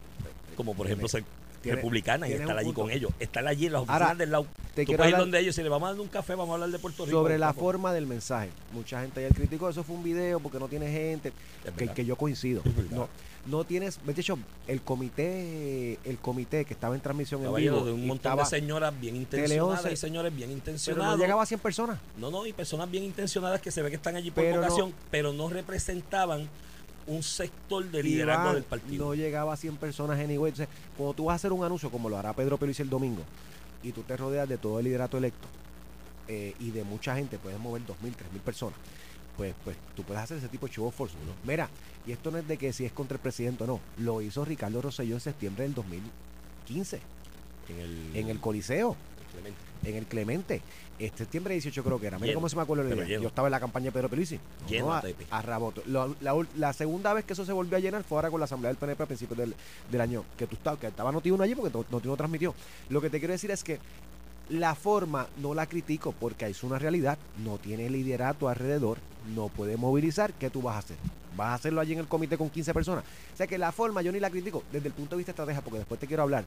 [0.55, 1.23] como por ejemplo ser
[1.71, 4.47] republicana y estar allí con ellos, estar allí en las oficinas del lado.
[4.75, 6.53] Te Tú puedes ir donde ellos, si le vamos a dar un café, vamos a
[6.55, 7.17] hablar de Puerto Rico.
[7.17, 8.49] Sobre la forma del mensaje.
[8.71, 11.31] Mucha gente ayer criticó, eso fue un video porque no tiene gente,
[11.77, 12.61] que, que, yo coincido.
[12.89, 13.07] No,
[13.45, 17.83] no tienes, de hecho, el comité, el comité que estaba en transmisión en vivo.
[17.83, 21.05] de un montón de señoras bien intencionadas y señores bien intencionados.
[21.05, 21.99] Pero no llegaba a 100 personas.
[22.17, 25.33] No, no, y personas bien intencionadas que se ve que están allí por vocación, pero
[25.33, 26.49] no representaban
[27.07, 29.05] un sector de liderazgo del partido.
[29.05, 30.51] No llegaba a 100 personas anyway.
[30.51, 33.23] Entonces, cuando tú vas a hacer un anuncio como lo hará Pedro Pérez el domingo,
[33.83, 35.47] y tú te rodeas de todo el liderato electo
[36.27, 38.77] eh, y de mucha gente, puedes mover 2.000, 3.000 personas,
[39.35, 41.15] pues, pues tú puedes hacer ese tipo de show of force.
[41.43, 41.69] Mira,
[42.05, 44.45] y esto no es de que si es contra el presidente o no, lo hizo
[44.45, 47.01] Ricardo Rosselló en septiembre del 2015.
[47.69, 48.95] En el, en el Coliseo.
[49.83, 50.61] En el Clemente.
[50.99, 52.19] Este septiembre 18 creo que era.
[52.19, 53.19] Mira cómo se me acuerdo el día.
[53.19, 54.39] Yo estaba en la campaña de Pedro Pelici.
[54.69, 55.83] Lleno, a, a, Raboto.
[55.85, 58.77] la, segunda vez que eso se volvió a llenar fue ahora con la asamblea del
[58.77, 59.39] PNP a principios
[59.89, 60.23] del, año.
[60.37, 62.53] Que tú estabas, que estaba Noti allí porque Noti no transmitió.
[62.89, 63.79] Lo que te quiero decir es que
[64.49, 67.17] la forma no la critico porque es una realidad.
[67.43, 68.99] No tiene liderato alrededor.
[69.35, 70.33] No puede movilizar.
[70.33, 70.97] ¿Qué tú vas a hacer?
[71.35, 73.03] ¿Vas a hacerlo allí en el comité con 15 personas?
[73.33, 75.63] O sea que la forma yo ni la critico desde el punto de vista estratégico
[75.63, 76.45] porque después te quiero hablar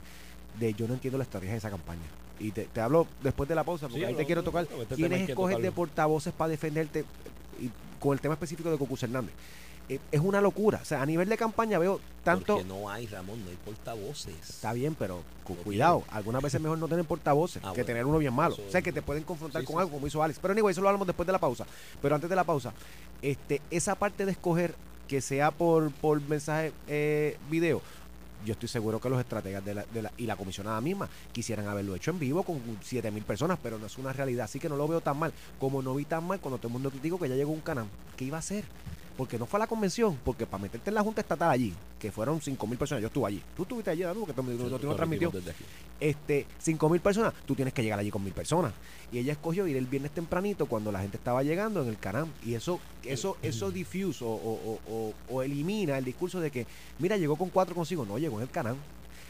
[0.59, 2.01] de yo no entiendo la estrategia de esa campaña.
[2.39, 4.67] Y te, hablo después de la pausa, porque ahí te quiero tocar.
[4.79, 7.05] Este ¿Quiénes escoges de portavoces para defenderte
[7.59, 9.33] y con el tema específico de Cocus Hernández?
[9.89, 10.79] Eh, es una locura.
[10.81, 12.55] O sea, a nivel de campaña veo tanto.
[12.55, 14.35] Porque no hay, Ramón, no hay portavoces.
[14.49, 16.03] Está bien, pero con cuidado.
[16.09, 18.55] Algunas veces es mejor no tener portavoces ah, que tener uno bien malo.
[18.55, 20.39] o sea, que te pueden confrontar con algo, como hizo Alex.
[20.41, 21.65] Pero anyway, eso lo hablamos después de la pausa.
[22.01, 22.73] Pero antes de la pausa,
[23.21, 24.75] este, esa parte de escoger
[25.07, 27.81] que sea por, por mensaje eh, video
[28.45, 31.67] yo estoy seguro que los estrategas de la, de la, y la comisionada misma quisieran
[31.67, 34.45] haberlo hecho en vivo con 7 mil personas, pero no es una realidad.
[34.45, 35.33] Así que no lo veo tan mal.
[35.59, 37.87] Como no vi tan mal cuando todo el mundo criticó que ya llegó un canal.
[38.15, 38.63] ¿Qué iba a hacer?
[39.17, 42.11] Porque no fue a la convención, porque para meterte en la Junta Estatal allí, que
[42.11, 44.13] fueron 5 mil personas, yo estuve allí, tú estuviste allí, ¿no?
[44.13, 45.31] porque no, no, transmitió,
[45.99, 48.73] este, 5 mil personas, tú tienes que llegar allí con mil personas.
[49.11, 52.27] Y ella escogió ir el viernes tempranito cuando la gente estaba llegando en el canal.
[52.45, 56.67] Y eso, eso, eso difuso o, o, o, elimina el discurso de que,
[56.99, 58.75] mira, llegó con cuatro consigo, no, llegó en el canal.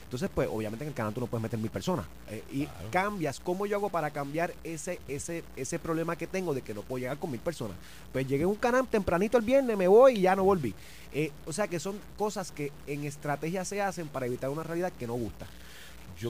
[0.08, 2.06] Entonces, pues obviamente en el canal tú no puedes meter mil personas.
[2.30, 6.62] Eh, y cambias, ¿cómo yo hago para cambiar ese, ese, ese problema que tengo de
[6.62, 7.76] que no puedo llegar con mil personas?
[8.14, 10.74] Pues llegué a un canal tempranito el viernes, me voy y ya no volví.
[11.12, 14.94] Eh, o sea que son cosas que en estrategia se hacen para evitar una realidad
[14.98, 15.46] que no gusta.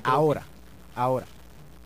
[0.06, 0.44] ahora,
[0.96, 1.28] ahora,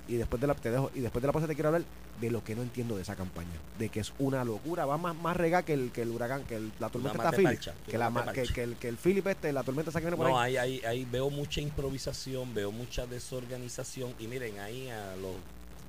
[0.08, 1.84] y después de la te dejo, y después de la pausa te quiero hablar
[2.22, 5.16] de lo que no entiendo de esa campaña, de que es una locura, va más,
[5.16, 8.44] más rega que el, que el huracán, que la tormenta está Philip, que, la, que,
[8.44, 10.56] que, el, que el Philip este, la tormenta está que por no, ahí.
[10.56, 15.34] Ahí, ahí veo mucha improvisación, veo mucha desorganización y miren ahí a los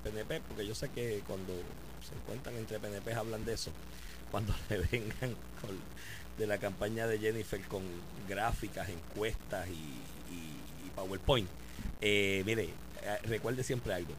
[0.03, 1.53] PNP, porque yo sé que cuando
[2.09, 3.71] se encuentran entre PNP hablan de eso,
[4.31, 5.37] cuando le vengan
[6.38, 7.83] de la campaña de Jennifer con
[8.27, 9.73] gráficas, encuestas y,
[10.35, 11.49] y, PowerPoint.
[12.01, 12.64] Eh, mire,
[13.03, 14.14] eh, recuerde siempre algo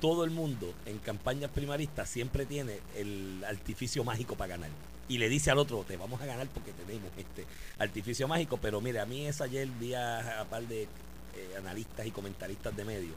[0.00, 4.70] todo el mundo en campañas primaristas siempre tiene el artificio mágico para ganar.
[5.08, 7.46] Y le dice al otro, te vamos a ganar porque tenemos este
[7.78, 8.58] artificio mágico.
[8.60, 10.88] Pero mire, a mí es ayer día a par de eh,
[11.58, 13.14] analistas y comentaristas de medios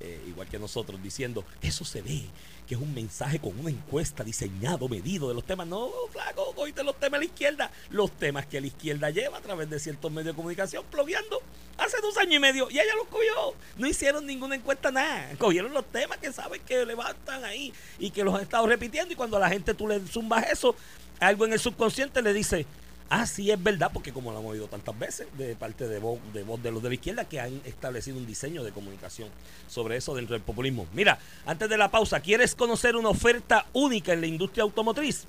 [0.00, 2.22] eh, igual que nosotros, diciendo, eso se ve,
[2.68, 5.66] que es un mensaje con una encuesta diseñado, medido de los temas.
[5.66, 9.40] No, flaco, oíste los temas de la izquierda, los temas que la izquierda lleva a
[9.40, 11.40] través de ciertos medios de comunicación, blogueando
[11.88, 13.54] hace dos años y medio, y ella los cogió.
[13.76, 15.30] No hicieron ninguna encuesta, nada.
[15.38, 19.16] Cogieron los temas que saben que levantan ahí y que los han estado repitiendo, y
[19.16, 20.74] cuando a la gente tú le zumbas eso,
[21.20, 22.66] algo en el subconsciente le dice,
[23.10, 26.20] Ah, sí, es verdad, porque como lo hemos oído tantas veces de parte de voz,
[26.34, 29.30] de de los de la izquierda que han establecido un diseño de comunicación
[29.66, 30.86] sobre eso dentro del populismo.
[30.92, 35.24] Mira, antes de la pausa, ¿quieres conocer una oferta única en la industria automotriz?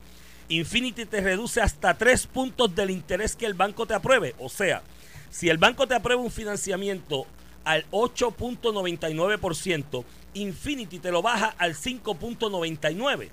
[0.49, 4.35] Infinity te reduce hasta tres puntos del interés que el banco te apruebe.
[4.39, 4.81] O sea,
[5.29, 7.25] si el banco te aprueba un financiamiento
[7.63, 13.29] al 8.99%, Infinity te lo baja al 5.99%.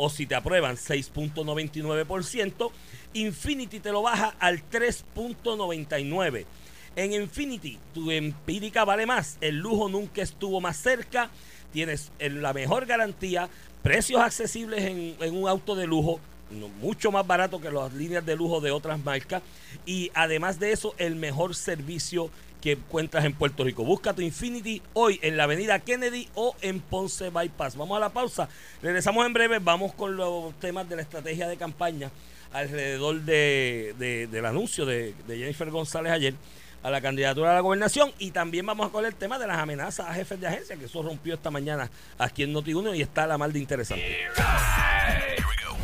[0.00, 2.70] O si te aprueban 6.99%,
[3.14, 6.46] Infinity te lo baja al 3.99.
[6.94, 9.38] En Infinity, tu empírica vale más.
[9.40, 11.30] El lujo nunca estuvo más cerca.
[11.72, 13.48] Tienes la mejor garantía,
[13.82, 18.60] precios accesibles en, un auto de lujo, mucho más barato que las líneas de lujo
[18.60, 19.42] de otras marcas.
[19.86, 22.30] Y además de eso, el mejor servicio
[22.60, 23.84] que encuentras en Puerto Rico.
[23.84, 27.76] Busca tu Infinity hoy en la avenida Kennedy o en Ponce Bypass.
[27.76, 28.48] Vamos a la pausa.
[28.82, 29.58] Regresamos en breve.
[29.60, 32.10] Vamos con los temas de la estrategia de campaña
[32.52, 36.34] alrededor de, del anuncio de, Jennifer González ayer.
[36.82, 38.12] a la candidatura a la gobernación.
[38.18, 40.86] Y también vamos a coger el tema de las amenazas a jefes de agencia, que
[40.86, 44.28] eso rompió esta mañana aquí en Noti1 y está la mal de interesante.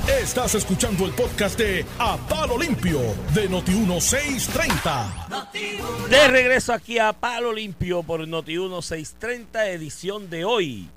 [0.08, 3.00] Estás escuchando el podcast de A Palo Limpio
[3.32, 6.10] de Noti1630.
[6.10, 10.90] De regreso aquí a Palo Limpio por Noti1 630, edición de hoy,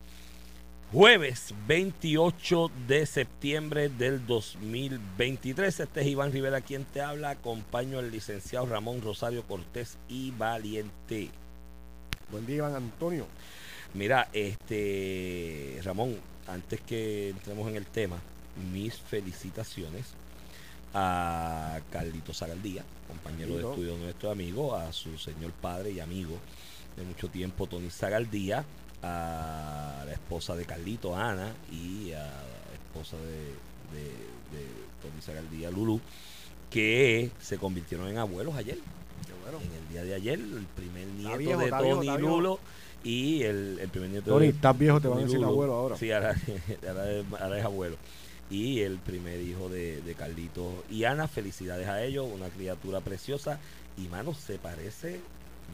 [0.92, 5.80] jueves 28 de septiembre del 2023.
[5.80, 7.30] Este es Iván Rivera quien te habla.
[7.30, 11.30] Acompaño al licenciado Ramón Rosario Cortés y Valiente.
[12.30, 13.26] Buen día, Iván Antonio.
[13.94, 18.18] Mira, este Ramón, antes que entremos en el tema,
[18.72, 20.06] mis felicitaciones
[20.94, 26.38] a Carlito Zagaldía, compañero de estudio de nuestro amigo, a su señor padre y amigo
[26.96, 28.66] de mucho tiempo, Tony Zagaldía,
[29.04, 34.66] a la esposa de Carlito, Ana, y a la esposa de, de, de
[35.02, 36.02] Tony Zagaldía, Lulu,
[36.72, 38.80] que se convirtieron en abuelos ayer.
[39.44, 39.60] Bueno.
[39.60, 42.18] En el día de ayer, el primer nieto viejo, de Tony viejo.
[42.18, 42.60] Lulo
[43.04, 45.74] y el, el primer nieto Tony, de estás viejo, te van a Tony decir abuelo
[45.74, 45.96] ahora.
[45.96, 46.36] Sí, ahora,
[46.88, 47.98] ahora es, ahora es abuelo.
[48.50, 53.60] Y el primer hijo de, de Carlito y Ana, felicidades a ellos, una criatura preciosa.
[53.98, 55.20] Y mano, se parece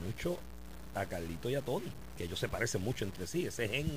[0.06, 0.38] mucho
[0.96, 1.86] a Carlito y a Tony,
[2.18, 3.46] que ellos se parecen mucho entre sí.
[3.46, 3.88] Ese es en,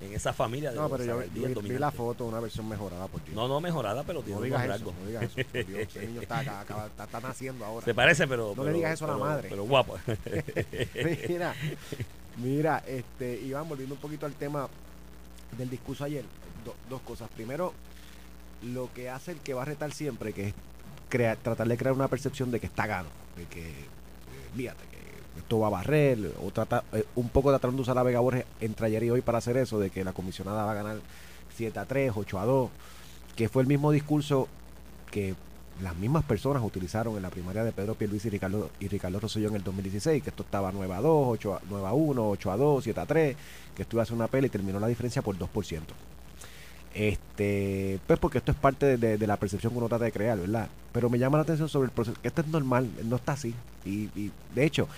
[0.00, 3.20] en esa familia de No, pero yo vi, vi la foto, una versión mejorada por
[3.20, 3.32] ti.
[3.34, 4.94] No, no mejorada, pero tiene No digas eso, rasgos.
[5.00, 5.48] no digas eso.
[5.66, 7.84] Dios, ese niño está, acá, está, está naciendo ahora.
[7.84, 8.54] Se parece, pero.
[8.56, 9.48] No le pero- digas eso a la pero- madre.
[9.50, 9.98] Pero guapo.
[11.28, 11.54] mira,
[12.38, 14.68] mira, este, Iván, volviendo un poquito al tema
[15.56, 16.24] del discurso ayer,
[16.64, 17.28] do- dos cosas.
[17.34, 17.72] Primero,
[18.62, 20.54] lo que hace el que va a retar siempre, que es
[21.08, 23.86] crear, tratar de crear una percepción de que está gano, de que, eh,
[24.56, 28.02] fíjate, que esto va a barrer, o trata, eh, un poco tratando de usar a
[28.02, 30.74] Vega Borges entre ayer y hoy para hacer eso, de que la comisionada va a
[30.74, 31.00] ganar
[31.56, 32.70] 7 a 3, 8 a 2,
[33.36, 34.48] que fue el mismo discurso
[35.10, 35.34] que
[35.82, 39.48] las mismas personas utilizaron en la primaria de Pedro Pierluisi y Ricardo, y Ricardo Rosselló
[39.48, 42.50] en el 2016, que esto estaba 9 a 2, 8 a, 9 a 1, 8
[42.50, 43.36] a 2, 7 a 3,
[43.76, 45.82] que esto iba a ser una pelea y terminó la diferencia por 2%.
[46.94, 50.68] Este, pues porque esto es parte de, la percepción que uno trata de crear, ¿verdad?
[50.92, 53.54] Pero me llama la atención sobre el proceso, que esto es normal, no está así.
[53.84, 54.88] Y, y, de hecho,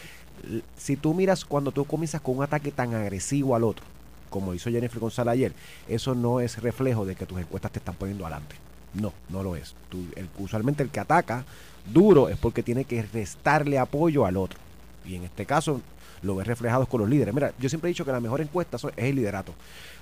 [0.77, 3.85] si tú miras cuando tú comienzas con un ataque tan agresivo al otro,
[4.31, 5.53] como hizo Jennifer González ayer,
[5.89, 8.55] eso no es reflejo de que tus encuestas te están poniendo adelante.
[8.95, 9.75] No, no lo es.
[9.89, 11.45] Tú- el- usualmente el que ataca
[11.93, 14.59] duro es porque tiene que restarle apoyo al otro.
[15.05, 15.81] Y en este caso
[16.23, 17.33] lo ves reflejado con los líderes.
[17.35, 19.53] Mira, yo siempre he dicho que la mejor encuesta es el liderato.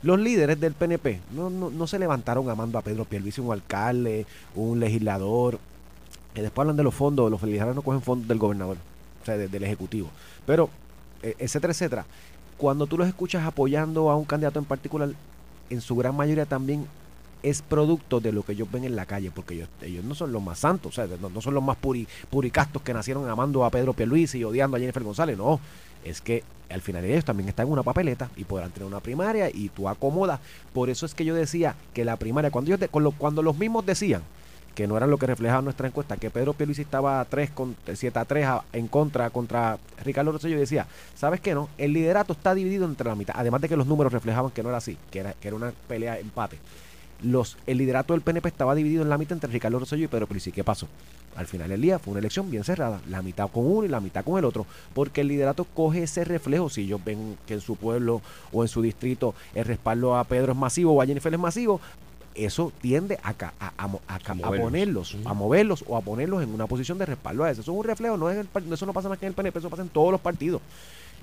[0.03, 4.27] Los líderes del PNP no, no, no se levantaron amando a Pedro Pierluisi, un alcalde,
[4.55, 5.59] un legislador.
[6.35, 8.77] Que después hablan de los fondos, los legisladores no cogen fondos del gobernador,
[9.23, 10.09] o sea, de- del ejecutivo.
[10.47, 10.71] Pero,
[11.23, 12.05] eh, etcétera, etcétera.
[12.57, 15.11] Cuando tú los escuchas apoyando a un candidato en particular,
[15.71, 16.87] en su gran mayoría también
[17.43, 20.33] es producto de lo que ellos ven en la calle, porque ellos, ellos no son
[20.33, 23.65] los más santos, o sea, no, no son los más puri, puricastos que nacieron amando
[23.65, 25.61] a Pedro Pierluisi y odiando a Jennifer González, no,
[26.05, 29.49] es que al final ellos también están en una papeleta y podrán tener una primaria
[29.53, 30.41] y tú acomodas,
[30.75, 33.87] por eso es que yo decía que la primaria, cuando, ellos lo- cuando los mismos
[33.87, 34.23] decían
[34.75, 37.75] que no era lo que reflejaba nuestra encuesta, que Pedro Pierluisi estaba a 3 con
[37.95, 41.69] 7 a 3 a- en contra contra Ricardo Rosselló y decía, ¿sabes qué no?
[41.79, 44.69] El liderato está dividido entre la mitad, además de que los números reflejaban que no
[44.69, 46.59] era así, que era, que era una pelea empate.
[47.23, 50.27] Los, el liderato del PNP estaba dividido en la mitad entre Ricardo Rosselló y Pedro
[50.27, 50.53] Pierluisi.
[50.53, 50.87] ¿Qué pasó?
[51.37, 54.01] Al final del día fue una elección bien cerrada, la mitad con uno y la
[54.01, 56.69] mitad con el otro, porque el liderato coge ese reflejo.
[56.69, 60.53] Si ellos ven que en su pueblo o en su distrito el respaldo a Pedro
[60.53, 61.81] es masivo o a Jennifer es masivo,
[62.35, 64.19] eso tiende a, a, a
[64.63, 67.63] ponerlos, a moverlos o a ponerlos en una posición de respaldo a eso.
[67.63, 69.35] Eso es un reflejo, no es el par- eso no pasa más que en el
[69.35, 70.61] PNP, eso pasa en todos los partidos.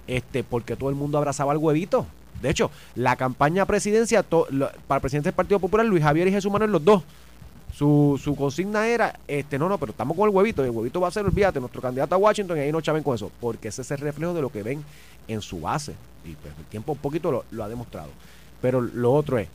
[0.08, 2.06] Este, porque todo el mundo abrazaba al huevito.
[2.42, 6.32] De hecho, la campaña presidencia to- lo- para presidente del Partido Popular, Luis Javier y
[6.32, 7.04] Jesús Manuel, los dos,
[7.74, 11.02] su, su consigna era, este, no, no, pero estamos con el huevito, y el huevito
[11.02, 13.68] va a ser, olvídate, nuestro candidato a Washington, y ahí no chaven con eso, porque
[13.70, 14.84] ese es el reflejo de lo que ven
[15.28, 15.94] en su base.
[16.24, 18.10] Y pues el tiempo un poquito lo, ha demostrado.
[18.62, 19.48] Pero lo otro es,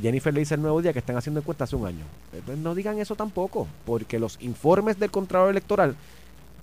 [0.00, 2.04] Jennifer le dice el nuevo día que están haciendo encuestas hace un año.
[2.32, 5.96] Eh, pues no digan eso tampoco, porque los informes del Contralor Electoral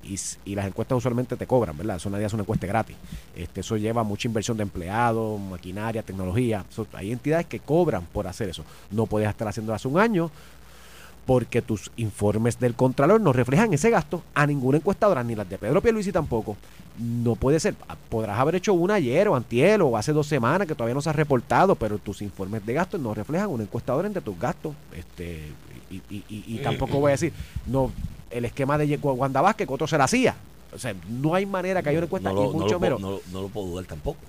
[0.03, 1.97] y, las encuestas usualmente te cobran, ¿verdad?
[1.97, 2.95] Eso nadie hace una encuesta gratis.
[3.35, 6.65] Este, eso lleva mucha inversión de empleados, maquinaria, tecnología.
[6.93, 8.63] Hay entidades que cobran por hacer eso.
[8.89, 10.31] No puedes estar haciendo hace un año
[11.25, 15.57] porque tus informes del Contralor no reflejan ese gasto a ninguna encuestadora, ni las de
[15.57, 16.57] Pedro Pierluisi tampoco.
[16.99, 17.75] No puede ser.
[17.87, 21.01] Ah, Podrás haber hecho una ayer o antier o hace dos semanas que todavía no
[21.01, 24.73] se ha reportado, pero tus informes de gastos no reflejan una encuestadora entre tus gastos.
[24.93, 25.47] Este,
[25.89, 27.31] y, y- y- y tampoco voy a decir,
[27.67, 27.91] no,
[28.31, 30.35] el esquema de Wanda Vázquez, que otro se la hacía.
[30.73, 32.79] O sea, no hay manera que haya una encuesta no lo, y no mucho lo
[32.79, 33.01] menos.
[33.01, 34.19] puedo- no, no lo puedo dudar tampoco.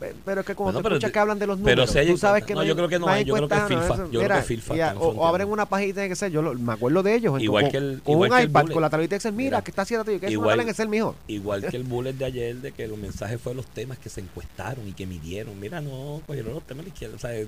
[0.00, 1.76] Pe- Pero es que cuando Bueno, te pero escuchas de- que hablan de los pero
[1.76, 3.54] números, si hay tú sabes que no, yo creo que no hay, yo creo que
[3.54, 6.16] encuestas, FIFA- eso- yo creo que FIFA o, o abren una página y tiene que
[6.16, 8.42] ser, yo lo- me acuerdo de ellos, Igual con, que el- con igual un que
[8.42, 8.72] el iPad, bullet.
[8.74, 9.62] con la tablita de Excel, mira, Mira.
[9.62, 11.14] que está haciendo que es Igual- en Excel, mijo.
[11.28, 14.20] Igual que el bullet de ayer, de que los mensajes fueron los temas que se
[14.22, 15.58] encuestaron y que midieron.
[15.60, 17.14] Mira, no, cogieron los temas de la izquierda.
[17.14, 17.46] O sea, eh,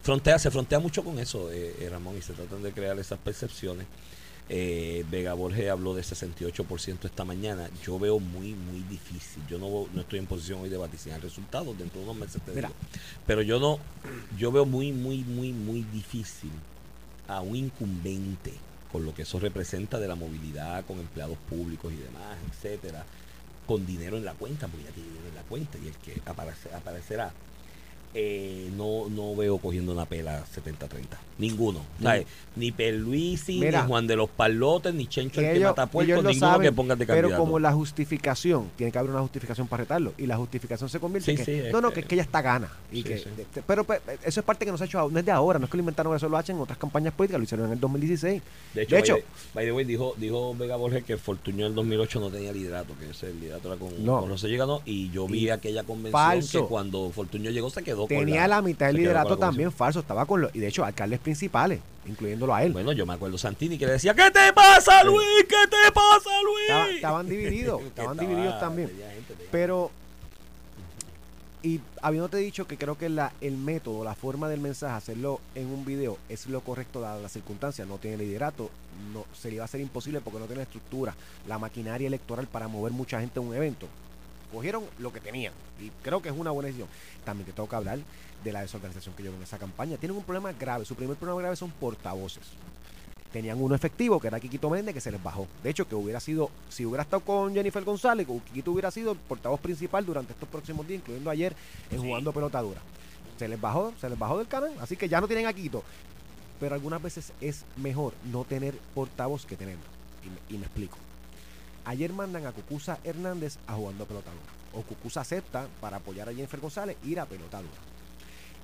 [0.00, 3.18] frontea, se frontea mucho con eso, eh, eh, Ramón, y se tratan de crear esas
[3.18, 3.88] percepciones.
[4.50, 7.68] Eh, Vega Borges habló de 68% esta mañana.
[7.84, 9.42] Yo veo muy, muy difícil.
[9.48, 11.76] Yo no, no estoy en posición hoy de vaticinar resultados.
[11.78, 12.68] Dentro de unos meses te digo.
[13.26, 13.78] Pero yo no,
[14.38, 16.50] yo veo muy, muy, muy, muy difícil
[17.26, 18.52] a un incumbente
[18.92, 23.04] con lo que eso representa de la movilidad con empleados públicos y demás, etcétera,
[23.66, 26.20] con dinero en la cuenta, porque ya tiene dinero en la cuenta y el que
[26.26, 27.32] aparece- aparecerá.
[28.14, 31.04] Eh, no, no veo cogiendo una pela 70-30.
[31.38, 31.80] Ninguno.
[32.56, 33.82] Ni Perluisi, Mira.
[33.82, 36.96] ni Juan de los Palotes, ni Chencho el que ellos, mata ninguno saben, que pongan
[36.98, 37.42] de pero candidato.
[37.42, 41.32] como la justificación, tiene que haber una justificación para retarlo, y la justificación se convierte
[41.32, 42.70] en que, sí, no, no, este- que es que ella está gana.
[42.92, 43.24] Y que, de-
[43.54, 45.64] de- pero pe- eso es parte que nos ha hecho, no es de ahora, no
[45.64, 47.80] es que lo inventaron, eso lo hacen en otras campañas políticas, lo hicieron en el
[47.80, 48.42] 2016.
[48.74, 51.66] De hecho, de hecho- by, the, by the way, dijo, dijo Vega Borges que Fortuño
[51.66, 54.20] en el 2008 no tenía liderato, que ese liderato era con, No.
[54.20, 56.62] con José Llegano, y yo vi Y aquella convención falso.
[56.62, 60.26] que cuando Fortuño llegó se quedó Tenía la, mitad del liderato la también falso, estaba
[60.26, 62.72] con los, y de hecho, alcaldes principales, incluyéndolo a él.
[62.72, 65.26] Bueno, yo me acuerdo Santini que le decía, ¿qué te pasa, Luis?
[65.48, 66.62] ¿Qué te pasa, Luis?
[66.68, 68.88] Estaba- estaban divididos, estaban estaba- divididos también.
[68.88, 69.90] tenía gente, tenía- Pero,
[71.62, 75.66] y habiéndote dicho que creo que la, el método, la forma del mensaje, hacerlo en
[75.68, 77.88] un video, es lo correcto dadas las circunstancias.
[77.88, 78.70] No tiene liderato,
[79.14, 81.14] no, se le iba a ser imposible porque no tiene estructura,
[81.48, 83.88] la maquinaria electoral para mover mucha gente a un evento.
[84.54, 86.88] Cogieron lo que tenían y creo que es una buena decisión.
[87.24, 87.98] También te tengo que hablar
[88.44, 89.96] de la desorganización que llevan en esa campaña.
[89.96, 90.84] Tienen un problema grave.
[90.84, 92.42] Su primer problema grave son portavoces
[93.34, 95.48] tenían uno efectivo, que era Quiquito Méndez, que se les bajó.
[95.64, 99.18] De hecho, que hubiera sido, si hubiera estado con Jennifer González, Quiquito hubiera sido el
[99.18, 101.52] portavoz principal durante estos próximos días, incluyendo ayer
[101.90, 102.80] en jugando pelota dura.
[103.36, 105.82] Se les bajó, se les bajó del canal, así que ya no tienen a Quito.
[106.60, 109.82] Pero algunas veces es mejor no tener portavoz que tenerlo.
[110.24, 110.96] Y me, y me explico.
[111.84, 114.52] Ayer mandan a Cucusa Hernández a jugando pelota dura.
[114.72, 117.80] O Cucusa acepta para apoyar a Jennifer González ir a pelota dura.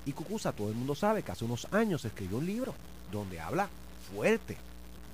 [0.06, 2.74] Y Cucusa, todo el mundo sabe que hace unos años escribió un libro
[3.12, 3.68] donde habla
[4.12, 4.56] fuerte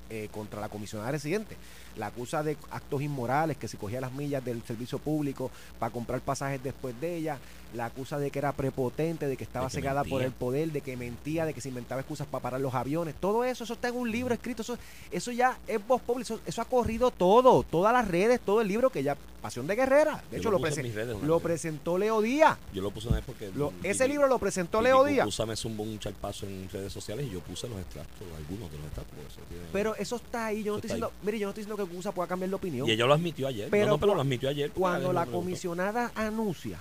[0.09, 1.57] eh, contra la comisionada residente.
[1.97, 6.21] La acusa de actos inmorales, que si cogía las millas del servicio público para comprar
[6.21, 7.39] pasajes después de ella.
[7.75, 10.71] La acusa de que era prepotente, de que estaba De que cegada por el poder,
[10.73, 13.15] de que mentía, de que se inventaba excusas para parar los aviones.
[13.17, 14.63] Todo eso, eso está en un libro escrito.
[14.63, 14.79] Eso,
[15.11, 16.35] eso ya es voz pública.
[16.35, 19.17] Eso, eso ha corrido todo, todas las redes, todo el libro que ya.
[19.43, 20.25] Pasión de Guerrera.
[20.31, 22.59] De Yo hecho, lo lo, presen- redes presentó Leo Díaz.
[22.73, 23.51] Yo lo puse una vez porque...
[23.55, 25.25] Lo- ese libro lo presentó Leo Díaz.
[25.25, 28.79] Cucuza me zumbó un charpazo en redes sociales y yo puse los extractos, algunos de
[28.79, 29.19] los extractos.
[29.31, 30.65] eso tiene- Pero eso está ahí.
[30.65, 32.87] Yo no estoy diciendo, mire, yo no estoy diciendo que Cusa pueda cambiar de opinión.
[32.89, 33.69] y ella lo admitió ayer.
[33.71, 34.71] Pero no, no, pero lo admitió ayer.
[34.71, 36.79] Cuando la comisionada anuncia,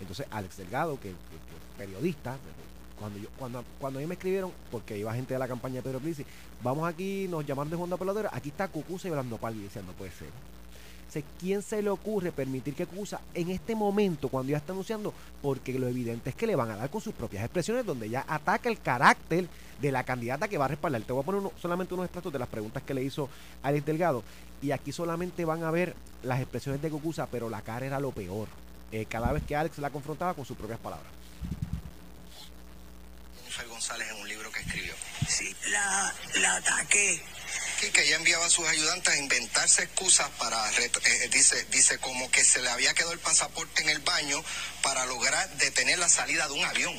[0.00, 2.36] entonces Alex Delgado, que, que- que periodista,
[2.98, 5.82] cuando yo, cuando, cuando a mí me escribieron, porque iba gente de la campaña de
[5.82, 6.24] Pedro Plisi,
[6.62, 7.96] vamos aquí, nos llamaron de Juan de
[8.32, 10.28] aquí está Cucusa y Orlando Palvi, y decían, no puede ser.
[11.08, 15.14] O ¿Quién se le ocurre permitir que Cucusa en este momento, cuando ya está anunciando,
[15.42, 18.24] porque lo evidente es que le van a dar con sus propias expresiones, donde ya
[18.28, 19.48] ataca el carácter
[19.80, 21.02] de la candidata que va a respaldar.
[21.02, 23.28] Te voy a poner uno- solamente unos extractos de las preguntas que le hizo
[23.62, 24.22] Alex Delgado.
[24.60, 28.10] Y aquí solamente van a ver las expresiones de Cucusa, pero la cara era lo
[28.10, 28.48] peor.
[28.92, 31.06] Eh, cada vez que Alex la confrontaba con sus propias palabras.
[33.44, 34.92] Jennifer González en un libro que escribió.
[35.26, 36.60] Sí, la, la.
[37.78, 42.28] Que ella enviaba a sus ayudantes a inventarse excusas para, ret- eh, dice, dice como
[42.30, 44.42] que se le había quedado el pasaporte en el baño
[44.82, 46.94] para lograr detener la salida de un avión.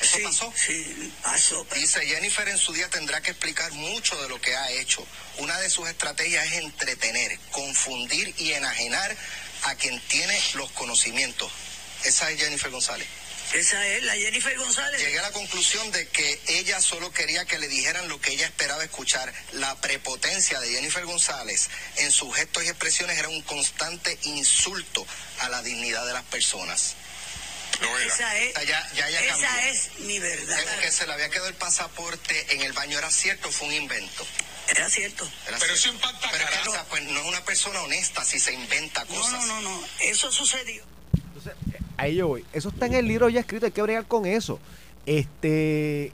[0.00, 0.52] ¿Eso sí, pasó?
[0.56, 1.66] Sí, pasó.
[1.74, 5.04] Dice Jennifer en su día tendrá que explicar mucho de lo que ha hecho.
[5.38, 9.16] Una de sus estrategias es entretener, confundir y enajenar
[9.64, 11.50] a quien tiene los conocimientos.
[12.04, 13.06] Esa es Jennifer González.
[13.52, 15.00] Esa es la Jennifer González.
[15.00, 18.46] Llegué a la conclusión de que ella solo quería que le dijeran lo que ella
[18.46, 19.32] esperaba escuchar.
[19.52, 25.06] La prepotencia de Jennifer González en sus gestos y expresiones era un constante insulto
[25.40, 26.94] a la dignidad de las personas.
[28.06, 30.58] Esa es, Ya- ya ella esa es mi verdad.
[30.58, 33.74] El que se le había quedado el pasaporte en el baño era cierto, fue un
[33.74, 34.26] invento.
[34.68, 35.24] Era cierto.
[35.46, 35.74] Era Pero cierto.
[35.74, 36.46] eso impacta, Pero
[36.88, 39.44] pues no es una persona honesta si se inventa No, cosas.
[39.46, 39.88] no, no, no.
[40.00, 40.84] Eso sucedió.
[42.02, 42.44] Ahí yo voy.
[42.52, 44.58] Eso está en el libro ya escrito, hay que bregar con eso.
[45.06, 46.12] Este.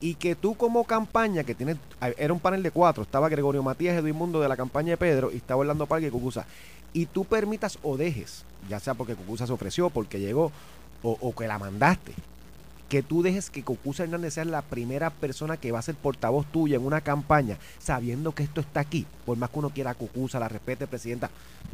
[0.00, 1.76] Y que tú como campaña, que tienes,
[2.16, 5.30] era un panel de cuatro, estaba Gregorio Matías Edwin Mundo de la campaña de Pedro
[5.32, 6.46] y estaba Orlando Parque y Cucusa,
[6.92, 10.52] y tú permitas o dejes, ya sea porque Cucusa se ofreció, porque llegó,
[11.02, 12.14] o, o que la mandaste,
[12.88, 16.46] que tú dejes que Cucusa Hernández sea la primera persona que va a ser portavoz
[16.50, 19.94] tuya en una campaña, sabiendo que esto está aquí, por más que uno quiera a
[19.94, 21.30] Cucusa, la respete, presidenta,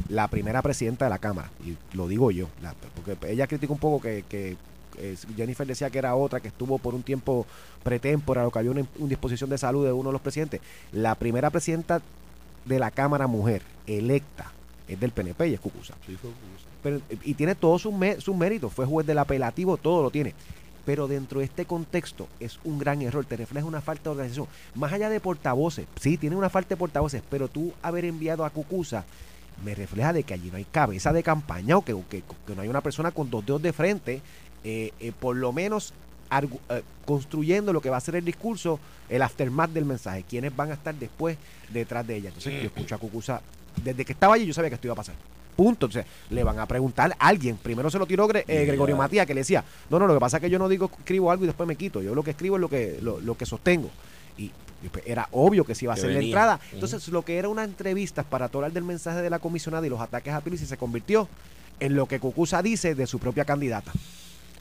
[0.09, 3.79] la primera presidenta de la Cámara, y lo digo yo, la- porque ella critica un
[3.79, 4.57] poco que, que,
[4.99, 7.47] eh, Jennifer decía que era otra, que estuvo por un tiempo
[7.85, 10.61] pretémpora, o que había una, una disposición de salud de uno de los presidentes.
[10.93, 12.01] La primera presidenta
[12.65, 14.51] de la Cámara mujer electa
[14.89, 15.95] es del PNP y es Cucusa.
[16.83, 20.35] Pero, y tiene todos sus méritos, fue juez del apelativo, todo lo tiene.
[20.85, 24.47] Pero dentro de este contexto es un gran error, te refleja una falta de organización.
[24.75, 28.51] Más allá de portavoces, sí, tiene una falta de portavoces, pero tú haber enviado a
[28.51, 29.05] Cucusa
[29.65, 32.55] me refleja de que allí no hay cabeza de campaña o que, o que- que
[32.57, 34.21] no hay una persona con dos dedos de frente,
[34.65, 35.95] eh, eh, por lo menos
[36.31, 40.55] argu- eh, construyendo lo que va a ser el discurso, el aftermath del mensaje, quiénes
[40.55, 41.39] van a estar después
[41.73, 42.29] detrás de ella.
[42.31, 43.41] Entonces yo escucho a Cucusa,
[43.83, 45.15] desde que estaba allí yo sabía que esto iba a pasar.
[45.57, 45.87] Punto.
[45.87, 47.57] Entonces, le van a preguntar a alguien.
[47.57, 48.65] Primero se lo tiró Gre- eh.
[48.67, 50.91] Gregorio Matías, que le decía, no, no, lo que pasa es que yo no digo,
[50.99, 52.03] escribo algo y después me quito.
[52.03, 53.91] Yo lo que escribo es lo que, lo, lo que sostengo.
[54.37, 54.51] Y
[54.91, 56.61] pues, era obvio que se iba a hacer la entrada.
[56.73, 60.01] Entonces, lo que era una entrevista para hablar del mensaje de la comisionada y los
[60.01, 61.27] ataques a Pilici se convirtió
[61.81, 63.93] en lo que Cucusa dice de su propia candidata.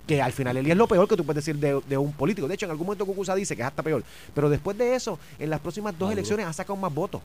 [0.07, 2.11] Que al final el día es lo peor que tú puedes decir de, de un
[2.11, 2.47] político.
[2.47, 4.03] De hecho, en algún momento Cucusa dice que es hasta peor.
[4.35, 6.13] Pero después de eso, en las próximas dos Maduro.
[6.13, 7.21] elecciones ha sacado más votos.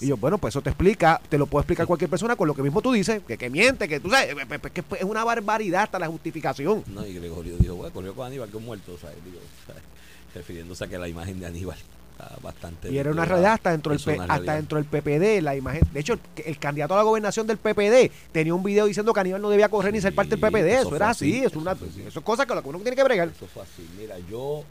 [0.00, 2.54] Y yo, bueno, pues eso te explica, te lo puede explicar cualquier persona con lo
[2.54, 5.22] que mismo tú dices, que, que miente, que tú sabes, eh, eh, que es una
[5.24, 6.82] barbaridad hasta la justificación.
[6.86, 9.16] No, y Gregorio dijo, bueno, corrió con Aníbal que un muerto, ¿sabes?
[9.22, 9.82] Digo, ¿sabes?
[10.34, 11.76] refiriéndose a que la imagen de Aníbal
[12.16, 12.90] está bastante...
[12.90, 15.82] Y era una realidad hasta dentro del hasta dentro del PPD, la imagen.
[15.92, 19.20] De hecho, el, el candidato a la gobernación del PPD tenía un video diciendo que
[19.20, 20.66] Aníbal no debía correr ni ser parte del PPD.
[20.68, 22.78] eso Eso, era así, así, es eso una, eso es cosa con la que uno
[22.78, 23.28] tiene que bregar.
[23.28, 23.88] Eso fue así.
[23.98, 24.62] Mira, yo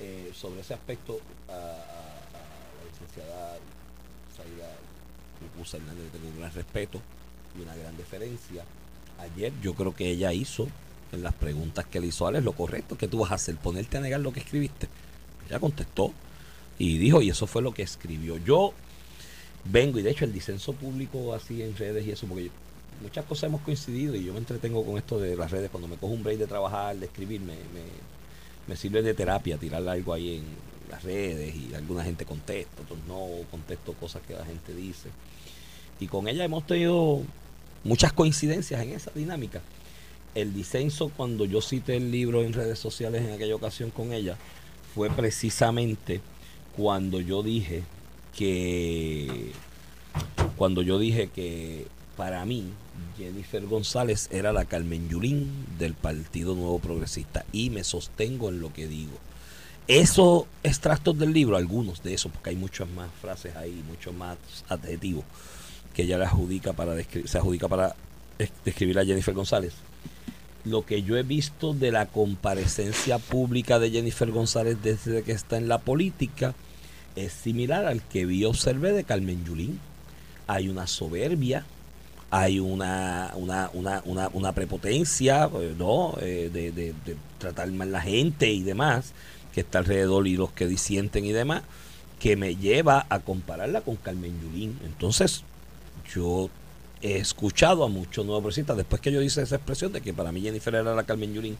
[0.00, 1.18] eh, sobre ese aspecto
[1.48, 3.56] a, a- a la licenciada
[4.36, 4.68] Zaida
[5.54, 7.00] Cucuza Hernández le tengo un gran respeto
[7.58, 8.64] y una gran deferencia.
[9.18, 10.68] Ayer yo creo que ella hizo
[11.12, 12.98] en las preguntas que le hizo a Alex lo correcto.
[12.98, 13.56] que tú vas a hacer?
[13.56, 14.88] ¿Ponerte a negar lo que escribiste?
[15.48, 16.12] Ella contestó
[16.78, 18.38] y dijo, y eso fue lo que escribió.
[18.38, 18.72] Yo
[19.64, 22.50] vengo, y de hecho el disenso público así en redes y eso, porque yo-
[23.02, 25.70] muchas cosas hemos coincidido y yo me entretengo con esto de las redes.
[25.70, 28.16] Cuando me cojo un break de trabajar, de escribir, me, me-
[28.66, 30.44] me sirve de terapia tirar algo ahí en
[30.90, 35.08] las redes y alguna gente contesta, otros no, contesto cosas que la gente dice.
[36.00, 37.22] Y con ella hemos tenido
[37.84, 39.60] muchas coincidencias en esa dinámica.
[40.34, 44.36] El disenso, cuando yo cité el libro en redes sociales en aquella ocasión con ella,
[44.94, 46.20] fue precisamente
[46.76, 47.82] cuando yo dije
[48.36, 49.52] que
[50.56, 52.64] cuando yo dije que para mí
[53.18, 58.72] Jennifer González era la Carmen Yulín del Partido Nuevo Progresista y me sostengo en lo
[58.72, 59.12] que digo.
[59.88, 64.36] Esos extractos del libro, algunos de esos, porque hay muchas más frases ahí, muchos más
[64.68, 65.24] adjetivos
[65.94, 67.94] que ella le adjudica para se adjudica para
[68.38, 69.74] es- describir a Jennifer González.
[70.66, 75.56] Lo que yo he visto de la comparecencia pública de Jennifer González desde que está
[75.58, 76.54] en la política
[77.14, 79.78] es similar al que vi observé de Carmen Yulín.
[80.48, 81.64] Hay una soberbia,
[82.30, 86.14] hay una, una, una, una, una prepotencia, eh, ¿no?
[86.20, 89.12] Eh, de, de- de tratar mal la gente y demás,
[89.54, 91.62] que está alrededor y los que disienten y demás,
[92.18, 94.78] que me lleva a compararla con Carmen Yulín.
[94.84, 95.42] Entonces,
[96.12, 96.50] yo
[97.02, 100.32] he escuchado a muchos nuevos progresistas, después que yo hice esa expresión de que para
[100.32, 101.56] mí Jennifer era la Carmen Yulín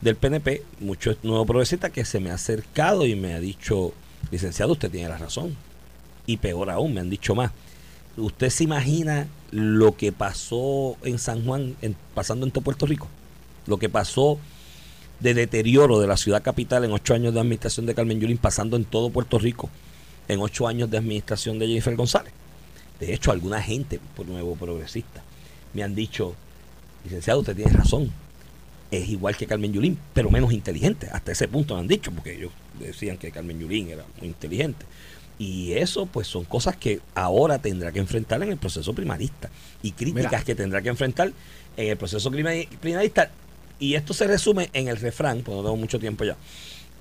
[0.00, 3.92] del PNP, muchos nuevos progresistas que se me ha acercado y me ha dicho,
[4.30, 5.56] licenciado, usted tiene la razón.
[6.26, 7.50] Y peor aún, me han dicho más.
[8.16, 11.76] ¿Usted se imagina lo que pasó en San Juan,
[12.14, 13.08] pasando en todo Puerto Rico?
[13.66, 14.38] Lo que pasó
[15.20, 18.76] de deterioro de la ciudad capital en ocho años de administración de Carmen Yulín, pasando
[18.76, 19.68] en todo Puerto Rico,
[20.28, 22.32] en ocho años de administración de Jennifer González.
[23.00, 25.22] De hecho, alguna gente, por nuevo progresista,
[25.72, 26.34] me han dicho,
[27.04, 28.10] licenciado, usted tiene razón.
[28.90, 31.08] Es igual que Carmen Yulín, pero menos inteligente.
[31.12, 34.84] Hasta ese punto me han dicho, porque ellos decían que Carmen Yulín era muy inteligente.
[35.38, 39.48] Y eso, pues, son cosas que ahora tendrá que enfrentar en el proceso primarista.
[39.82, 40.44] Y críticas Mira.
[40.44, 41.32] que tendrá que enfrentar
[41.76, 43.30] en el proceso prima- primarista.
[43.78, 46.36] Y esto se resume en el refrán, pues no tengo mucho tiempo ya.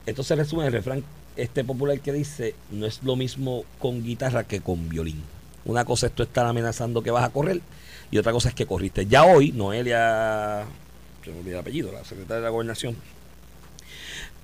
[0.06, 1.04] Esto se resume en el refrán
[1.36, 5.22] este popular que dice, no es lo mismo con guitarra que con violín.
[5.66, 7.62] Una cosa es tú estar amenazando que vas a correr
[8.12, 9.05] y otra cosa es que corriste.
[9.05, 10.66] Ya hoy, Noelia,
[11.24, 12.95] se me olvida el apellido, la secretaria de la gobernación,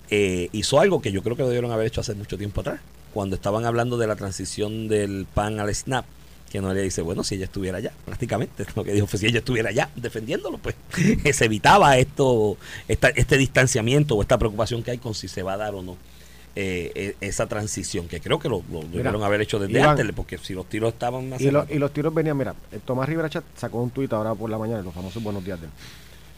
[0.09, 2.79] eh, hizo algo que yo creo que debieron haber hecho hace mucho tiempo atrás,
[3.13, 6.05] cuando estaban hablando de la transición del PAN al SNAP,
[6.51, 9.39] que Noelia dice, bueno, si ella estuviera allá, prácticamente, lo que dijo fue si ella
[9.39, 10.75] estuviera allá defendiéndolo, pues
[11.35, 12.57] se evitaba esto,
[12.87, 15.81] esta- este distanciamiento o esta preocupación que hay con si se va a dar o
[15.81, 15.97] no
[16.55, 20.11] eh, eh, esa transición, que creo que lo, lo debieron haber hecho desde Iván, antes,
[20.15, 23.09] porque si los tiros estaban más Y, lo- y los tiros venían, mira, el Tomás
[23.09, 25.71] Rivera Chat sacó un tuit ahora por la mañana, los famosos buenos días de él.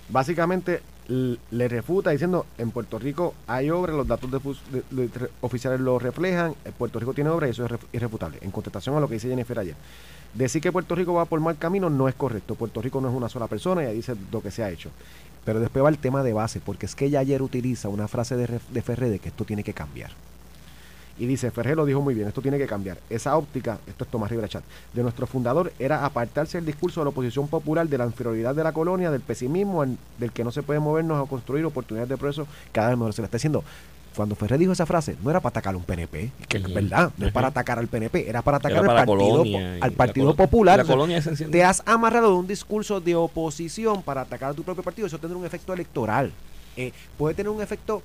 [0.09, 4.39] Básicamente, le refuta diciendo en Puerto Rico hay obras, los datos de
[5.41, 8.37] oficiales lo reflejan, en Puerto Rico tiene obras y eso es ref- irrefutable.
[8.41, 9.75] En contestación a lo que dice Jennifer ayer.
[10.33, 12.55] Decir que Puerto Rico va por mal camino no es correcto.
[12.55, 14.89] Puerto Rico no es una sola persona y ahí dice lo que se ha hecho.
[15.47, 18.35] Pero después va el tema de base, porque es que ella ayer utiliza una frase
[18.35, 20.11] de, de Ferré de que esto tiene que cambiar.
[21.17, 22.97] Y dice, Ferré lo dijo muy bien, esto tiene que cambiar.
[23.09, 27.05] Esa óptica, esto es Tomás Rivera Chat, de nuestro fundador era apartarse del discurso de
[27.05, 29.85] la oposición popular, de la inferioridad de la colonia, del pesimismo,
[30.17, 33.13] del que no se puede movernos a construir oportunidades de progreso cada vez mejor.
[33.13, 33.63] Se le está diciendo,
[34.17, 37.11] cuando Ferré dijo esa frase, no era para atacar a un PNP, que es verdad,
[37.17, 40.35] no es para atacar al PNP, era para atacar Era al Partido, y al partido
[40.35, 40.79] Popular.
[40.79, 44.63] la colonia se te has amarrado de un discurso de oposición para atacar a tu
[44.63, 46.31] propio partido, eso tendrá un efecto electoral.
[46.75, 48.01] Eh, puede tener un efecto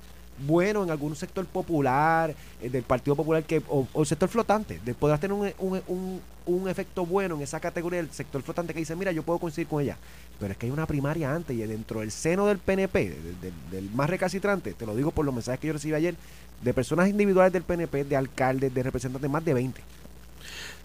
[0.47, 4.79] bueno en algún sector popular, eh, del Partido Popular, que o, o sector flotante.
[4.83, 8.73] De, podrás tener un, un, un- un efecto bueno en esa categoría del sector flotante
[8.73, 9.97] que dice, mira, yo puedo coincidir con ella.
[10.39, 13.53] Pero es que hay una primaria antes y dentro del seno del PNP, de- de-
[13.71, 16.15] del más recalcitrante, te lo digo por los mensajes que yo recibí ayer,
[16.61, 19.81] de personas individuales del PNP, de alcaldes, de representantes, más de 20.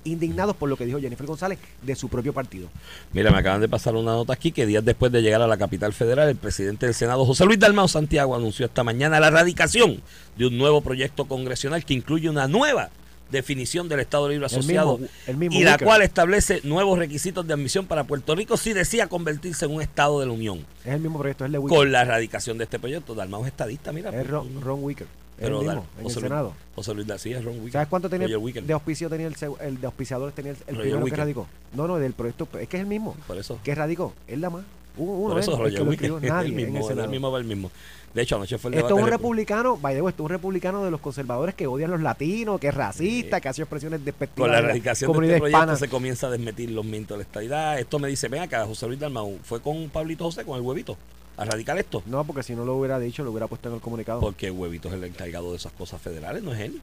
[0.05, 2.69] Indignados por lo que dijo Jennifer González de su propio partido.
[3.13, 5.57] Mira, me acaban de pasar una nota aquí que días después de llegar a la
[5.59, 10.01] capital federal, el presidente del Senado, José Luis Dalmao Santiago, anunció esta mañana la erradicación
[10.37, 12.91] de un nuevo proyecto congresional que incluye una nueva
[13.31, 15.87] definición del Estado Libre El Asociado mismo- el mismo y la Wicker.
[15.87, 20.21] cual establece nuevos requisitos de admisión para Puerto Rico si desea convertirse en un Estado
[20.21, 20.65] de la Unión.
[20.83, 21.77] Es el mismo proyecto, es el de Wicker.
[21.79, 24.09] Con la erradicación de este proyecto, Dalmao es estadista, mira.
[24.19, 25.07] Es Ron, Ron Wicker.
[25.39, 26.53] Es pero el mismo, en el José Luis- Senado.
[26.75, 27.73] José Luis García es Ron Wicker.
[27.73, 31.05] ¿Sabes cuánto tenía Roger de auspicio tenía el, el de auspiciadores tenía el, el primero
[31.05, 31.47] que radicó?
[31.75, 33.17] No, no, del proyecto, es que es el mismo.
[33.27, 33.59] Por eso.
[33.63, 34.13] ¿Qué radicó?
[34.27, 34.65] Él la más.
[34.97, 36.99] Uno, uno Por eso el Roger que Wicker escribió, es nadie el mismo, en el
[36.99, 37.71] es el mismo va el mismo.
[38.15, 40.85] De hecho, anoche fue el Esto es un repu- republicano, vaya, esto es un republicano
[40.85, 44.47] de los conservadores que odian los latinos, que es racista, que hace expresiones despectivas.
[44.47, 45.79] Con la de erradicación de comunidad este proyecto hispana.
[45.79, 47.79] se comienza a desmetir los mitos de la estadidad.
[47.79, 50.97] Esto me dice, ven acá, José Luis Dalmau, fue con Pablito José, con el huevito,
[51.39, 52.03] a radicar esto.
[52.05, 54.21] No, porque si no lo hubiera dicho, lo hubiera puesto en el comunicado.
[54.21, 56.83] Porque huevito es el encargado de esas cosas federales, no es él.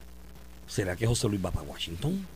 [0.66, 2.26] ¿Será que José Luis va para Washington?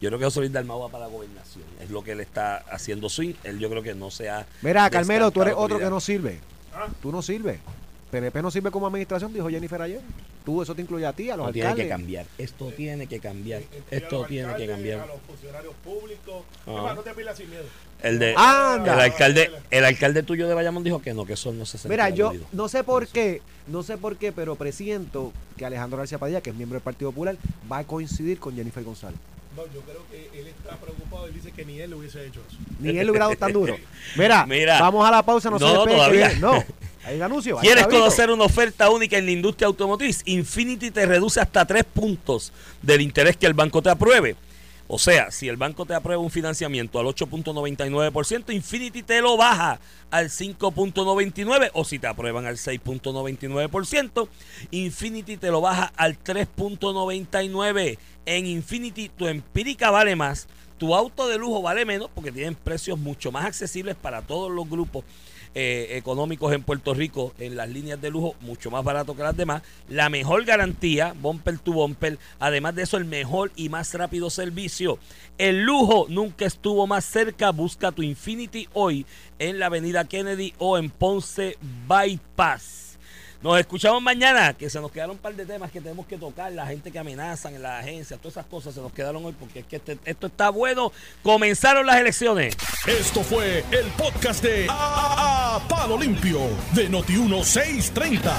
[0.00, 1.64] Yo creo que José Luis Dalmau va para la gobernación.
[1.80, 3.32] Es lo que él está haciendo swing.
[3.42, 6.40] Él yo creo que no se ha Mira, Carmelo, tú eres otro que no sirve.
[6.74, 6.88] ¿Ah?
[7.00, 7.58] Tú no sirves.
[8.10, 10.00] PNP no sirve como administración, dijo Jennifer ayer.
[10.44, 11.84] Tú, eso te incluye a ti, a los Esto tiene alcaldes.
[11.86, 12.26] que cambiar.
[12.38, 13.62] Esto tiene que cambiar.
[13.90, 15.00] Esto tiene que cambiar.
[15.00, 16.44] A los funcionarios públicos.
[16.66, 16.92] Ah.
[16.94, 17.64] No te pilas sin miedo.
[18.02, 18.94] El de Anda.
[18.94, 21.90] el alcalde, el alcalde tuyo de Bayamón dijo que no, que eso no se sentía
[21.90, 22.46] Mira, yo aludido.
[22.52, 26.50] no sé por qué, no sé por qué, pero presiento que Alejandro García Padilla, que
[26.50, 27.36] es miembro del Partido Popular,
[27.70, 29.18] va a coincidir con Jennifer González.
[29.56, 31.26] No, yo creo que él está preocupado.
[31.26, 32.58] Él dice que ni él le hubiese hecho eso.
[32.78, 33.76] Ni él le hubiera dado tan duro.
[34.16, 34.78] Mira, Mira.
[34.80, 36.32] vamos a la pausa, no, se No, despegue, todavía.
[36.38, 36.64] No,
[37.04, 37.58] hay un anuncio.
[37.58, 40.22] hay ¿Quieres conocer una oferta única en la industria automotriz?
[40.26, 42.52] Infinity te reduce hasta 3 puntos
[42.82, 44.36] del interés que el banco te apruebe.
[44.88, 49.80] O sea, si el banco te aprueba un financiamiento al 8.99%, Infinity te lo baja
[50.10, 51.70] al 5.99%.
[51.74, 54.28] O si te aprueban al 6.99%,
[54.70, 57.98] Infinity te lo baja al 3.99%.
[58.26, 60.46] En Infinity tu empírica vale más,
[60.78, 64.68] tu auto de lujo vale menos porque tienen precios mucho más accesibles para todos los
[64.68, 65.04] grupos
[65.54, 69.36] eh, económicos en Puerto Rico en las líneas de lujo mucho más barato que las
[69.36, 69.62] demás.
[69.88, 72.18] La mejor garantía, bumper to bumper.
[72.38, 74.98] Además de eso, el mejor y más rápido servicio.
[75.38, 77.50] El lujo nunca estuvo más cerca.
[77.50, 79.06] Busca tu Infinity hoy
[79.38, 82.85] en la avenida Kennedy o en Ponce Bypass.
[83.42, 86.50] Nos escuchamos mañana, que se nos quedaron un par de temas que tenemos que tocar,
[86.52, 89.60] la gente que amenazan en las agencias, todas esas cosas se nos quedaron hoy porque
[89.60, 90.90] es que este- esto está bueno.
[91.22, 92.56] Comenzaron las elecciones.
[92.86, 96.40] Esto fue el podcast de A- Palo Limpio
[96.74, 98.32] de Noti1630.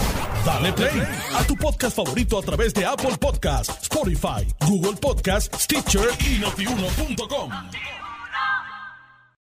[0.46, 1.02] Dale play
[1.36, 7.52] a tu podcast favorito a través de Apple Podcasts, Spotify, Google Podcasts, Stitcher y notiuno.com.